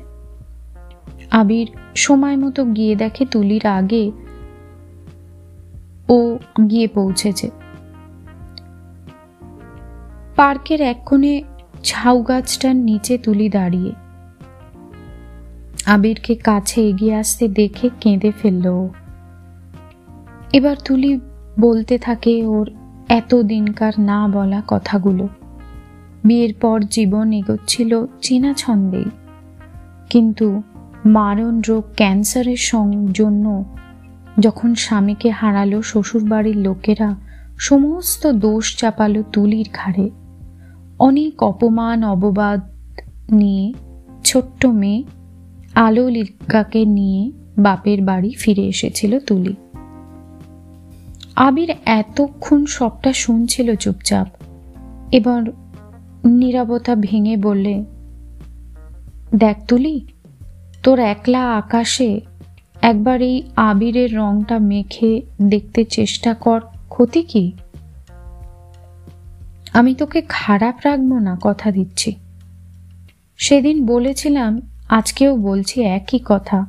আবির 1.31 1.67
সময় 1.95 2.37
মতো 2.37 2.65
গিয়ে 2.65 2.95
দেখে 2.95 3.25
তুলির 3.25 3.67
আগে 3.67 4.11
ও 6.09 6.37
গিয়ে 6.69 6.87
পৌঁছেছে। 6.87 7.49
পার্কের 10.35 10.81
এক 10.81 10.97
কোণে 11.05 11.43
ঝাউ 11.83 12.21
গাছটার 12.21 12.75
নিচে 12.75 13.17
তুলি 13.17 13.49
দাঁড়িয়ে। 13.49 13.91
আবিরকে 15.85 16.35
কাছে 16.35 16.87
এগিয়ে 16.87 17.15
আসতে 17.15 17.47
দেখে 17.47 17.89
কেঁদে 17.99 18.31
ফেলল 18.41 18.87
এবার 20.53 20.75
তুলি 20.85 21.19
বলতে 21.59 21.97
থাকে 21.97 22.45
ওর 22.45 22.71
এত 23.09 23.35
দিনকার 23.35 23.93
না 23.99 24.27
বলা 24.27 24.61
কথাগুলো। 24.67 25.27
বিয়ের 26.23 26.53
পর 26.61 26.81
জীবন 26.91 27.31
এগোচ্ছিল 27.31 28.05
চেনা 28.21 28.53
ছন্দেই 28.53 29.05
কিন্তু 30.09 30.61
মারণ 31.05 31.61
রোগ 31.67 31.83
ক্যান্সারের 31.95 32.57
জন্য 33.13 33.65
যখন 34.39 34.75
স্বামীকে 34.75 35.29
হারালো 35.29 35.81
শ্বশুরবাড়ির 35.81 36.57
লোকেরা, 36.57 37.15
সমস্ত 37.59 38.27
দোষ 38.27 38.77
চাপালো 38.77 39.23
তুলির 39.23 39.69
ঘাড়ে। 39.73 40.09
অনেক 40.99 41.43
অপমান, 41.43 42.03
অববাদ 42.03 42.61
নিয়ে 43.31 43.73
ছোট্ট 44.23 44.65
মেয়ে 44.65 45.03
আলোলিকাকে 45.75 46.85
নিয়ে 46.85 47.31
বাপের 47.57 48.01
বাড়ি 48.01 48.33
ফিরে 48.39 48.61
এসেছিল 48.61 49.19
তুলি। 49.19 49.55
আবির 51.35 51.73
এতক্ষণ 51.85 52.65
সবটা 52.65 53.13
শুনছিল 53.13 53.75
চুপচাপ। 53.75 54.27
এবার 55.11 55.43
নিরাপত্তা 56.25 56.95
ভেঙে 56.95 57.37
বললে, 57.37 57.85
দেখ 59.35 59.57
তুলি, 59.67 60.01
তোর 60.83 60.99
একলা 60.99 61.57
আকাশে 61.57 62.21
একবার 62.81 63.21
এই 63.21 63.43
আবিরের 63.55 64.15
রংটা 64.15 64.59
মেখে 64.59 65.21
দেখতে 65.41 65.85
চেষ্টা 65.85 66.33
কর, 66.33 66.61
ক্ষতি 66.89 67.23
কি? 67.23 67.51
আমি 69.73 69.95
তোকে 69.95 70.21
খারাপ 70.29 70.75
রাখব 70.83 71.17
না, 71.17 71.37
কথা 71.41 71.71
দিচ্ছি। 71.71 72.15
সেদিন 73.37 73.85
বলেছিলাম, 73.85 74.61
আজকেও 74.89 75.37
বলছি 75.37 75.81
একই 75.81 76.19
কথা। 76.25 76.65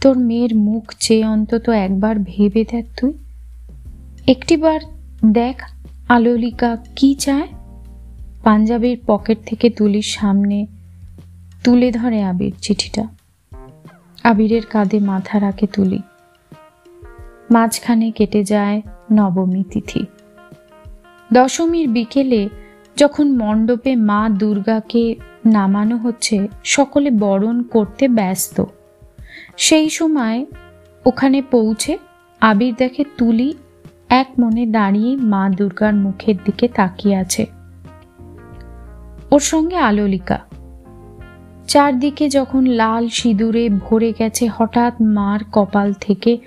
তোর 0.00 0.18
মেয়ের 0.18 0.56
মুখ 0.56 0.94
চেয়ে 1.00 1.24
অন্তত 1.24 1.70
একবার 1.70 2.16
ভেবে 2.18 2.64
দেখ 2.70 2.84
তুই। 3.00 3.12
একটিবার 4.26 4.80
দেখ 5.32 5.62
আলোলিকা 6.08 6.76
কি 6.96 7.14
চায়। 7.14 7.48
পাঞ্জাবের 8.42 8.96
পকেট 9.06 9.38
থেকে 9.46 9.70
তুলির 9.70 10.02
সামনে 10.02 10.66
তুলে 11.64 11.92
ধরে 11.92 12.22
আবির 12.22 12.52
চিঠিটা। 12.62 13.06
আবিরের 14.24 14.66
কাঁধে 14.66 14.98
মাথা 14.98 15.40
রাখে 15.40 15.66
তুলি। 15.66 15.98
মাঝখানে 17.50 18.10
কেটে 18.10 18.44
যায় 18.44 18.82
নবমী 19.12 19.62
তিথি। 19.62 20.06
দশমীর 21.32 21.88
বিকেলে 21.88 22.48
যখন 22.96 23.36
মণ্ডপে 23.36 23.96
মা 23.96 24.28
দুর্গাকে 24.28 25.14
নামানো 25.46 25.96
হচ্ছে, 25.96 26.48
সকলে 26.64 27.10
বরণ 27.10 27.62
করতে 27.62 28.08
ব্যস্ত। 28.08 28.64
সেই 29.56 29.88
সময় 29.88 30.46
ওখানে 31.06 31.42
পৌঁছে 31.42 31.98
আবির 32.40 32.74
দেখে 32.74 33.04
তুলি 33.18 33.54
এক 34.08 34.26
মনে 34.38 34.66
দাঁড়িয়ে 34.66 35.16
মা 35.16 35.50
দুর্গার 35.50 35.94
মুখের 35.94 36.34
দিকে 36.44 36.68
তাকিয়ে 36.68 37.16
আছে। 37.16 37.59
ওর 39.30 39.40
সঙ্গে 39.40 39.76
আলোলিকা। 39.76 40.38
চারদিকে 41.68 42.28
যখন 42.28 42.66
লাল 42.66 43.08
সিঁদুরে 43.08 43.68
ভরে 43.68 44.12
গেছে, 44.18 44.48
হঠাৎ 44.58 44.94
মার 45.00 45.40
কপাল 45.52 45.92
থেকে 45.92 46.38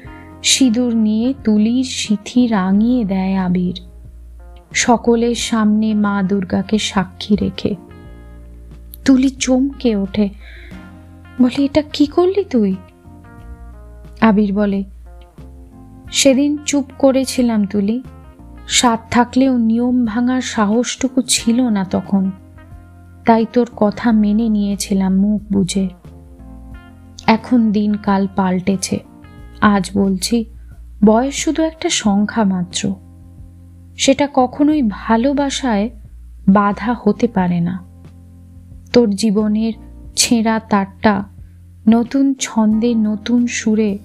সিঁদুর 0.43 0.95
নিয়ে 0.95 1.33
তুলির 1.43 1.83
সিথি 1.83 2.47
রাঙিয়ে 2.47 3.05
দেয় 3.05 3.35
আবির। 3.35 3.81
সকলের 4.73 5.35
সামনে 5.35 5.93
মা 5.93 6.23
দুর্গাকে 6.23 6.77
সাক্ষী 6.77 7.35
রেখে। 7.35 7.75
তুলি 9.05 9.29
চমকে 9.29 9.95
ওঠে। 9.95 10.29
বলে, 11.41 11.65
এটা 11.65 11.81
কি 11.81 12.05
করলি 12.05 12.43
তুই? 12.43 12.75
আবির 14.21 14.53
বলে, 14.53 14.83
সেদিন 16.11 16.57
চুপ 16.65 16.85
করেছিলাম 16.99 17.65
তুলি। 17.65 18.03
সাত 18.67 19.07
থাকলেও 19.11 19.57
নিয়ম 19.57 20.05
ভাঙার 20.05 20.41
সাহসটুকু 20.41 21.21
ছিল 21.21 21.61
না 21.61 21.85
তখন। 21.91 22.31
তাই 23.25 23.45
তোর 23.53 23.69
কথা 23.75 24.11
মেনে 24.11 24.49
নিয়েছিলাম 24.49 25.15
মুখ 25.15 25.41
বুঝে। 25.53 25.89
এখন 27.27 27.71
দিন 27.71 27.93
কাল 27.93 28.27
পাল্টেছে। 28.35 28.99
আজ 29.61 29.91
বলছি, 29.93 30.45
বয়স 31.05 31.35
শুধু 31.35 31.63
একটা 31.63 31.89
সংখ্যা 31.89 32.43
মাত্র। 32.43 32.95
সেটা 33.97 34.27
কখনোই 34.33 34.81
ভালোবাসায় 34.89 35.89
বাধা 36.47 36.95
হতে 37.03 37.27
পারে 37.27 37.59
না। 37.59 37.83
তোর 38.93 39.09
জীবনের 39.09 39.73
ছেঁড়া 40.15 40.59
তারটা 40.59 41.23
নতুন 41.89 42.33
ছন্দে 42.39 42.93
নতুন 42.95 43.47
সুরে 43.47 43.97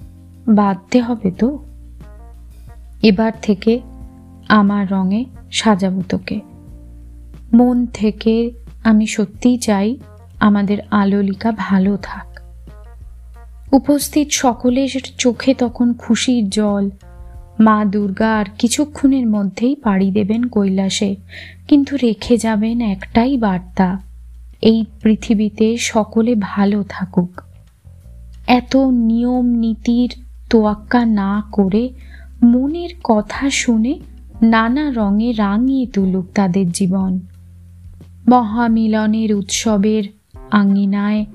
বাঁধতে 0.47 1.01
হবে 1.01 1.31
তো? 1.31 1.59
এবার 3.03 3.31
থেকে 3.41 3.79
আমার 4.47 4.91
রঙে 4.91 5.25
সাজাবো 5.51 6.01
তোকে। 6.09 6.39
মন 7.53 7.85
থেকে 7.85 8.51
আমি 8.83 9.07
সত্যিই 9.07 9.57
চাই 9.57 9.97
আমাদের 10.39 10.77
আলোলিকা 10.91 11.51
ভালো 11.51 11.97
থাক। 12.03 12.39
উপস্থিত 13.71 14.31
সকলের 14.31 14.89
চোখে 15.17 15.53
তখন 15.53 15.93
খুশির 15.93 16.49
জল। 16.49 16.89
মা 17.59 17.85
দুর্গা 17.85 18.37
আর 18.37 18.45
কিছুক্ষণের 18.57 19.27
মধ্যেই 19.27 19.75
পাড়ি 19.75 20.11
দেবেন 20.11 20.43
কৈলাসে, 20.43 21.15
কিন্তু 21.67 21.97
রেখে 21.97 22.37
যাবেন 22.37 22.81
একটাই 22.81 23.37
বার্তা, 23.37 23.99
এই 24.61 24.85
পৃথিবীতে 25.03 25.77
সকলে 25.77 26.35
ভালো 26.35 26.83
থাকুক। 26.89 27.41
এত 28.47 28.75
নিয়ম 28.75 29.45
নীতির 29.45 30.09
তোয়াক্কা 30.49 31.05
না 31.05 31.43
করে 31.51 31.89
মনের 32.43 32.89
কথা 33.03 33.49
শুনে 33.49 33.99
নানা 34.41 34.91
রঙে 34.91 35.31
রাঙিয়ে 35.31 35.85
তুলুক 35.85 36.25
তাদের 36.35 36.71
জীবন। 36.71 37.19
মহামিলনের 38.29 39.33
উৎসবের 39.33 40.03
আঙ্গিনায় 40.51 41.25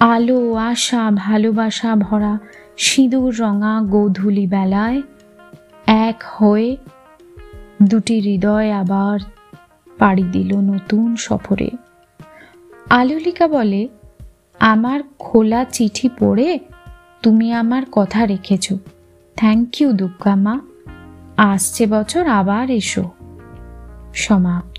আলো, 0.00 0.54
আশা, 0.54 1.10
ভালোবাসা 1.14 1.96
ভরা 1.96 2.38
সিঁদুর 2.76 3.36
রঙা 3.38 3.80
গোধূলি 3.80 4.46
বেলায় 4.46 5.02
এক 5.86 6.22
হয়ে 6.36 6.76
দুটি 7.82 8.20
হৃদয় 8.20 8.72
আবার 8.72 9.18
পাড়ি 9.98 10.22
দিল 10.22 10.56
নতুন 10.56 11.16
সফরে। 11.16 11.70
আলোলিকা 12.90 13.48
বলে, 13.48 13.88
আমার 14.58 15.00
খোলা 15.18 15.64
চিঠি 15.64 16.08
পড়ে 16.18 16.58
তুমি 17.22 17.52
আমার 17.52 17.82
কথা 17.92 18.26
রেখেছ। 18.26 18.72
থ্যাংক 19.36 19.80
ইউ 19.80 19.92
দুর্গা 19.92 20.34
মা। 20.34 20.60
আসছে 21.36 21.86
বছর 21.86 22.26
আবার 22.26 22.70
এসো। 22.70 23.10
সমাপ্ত। 24.14 24.77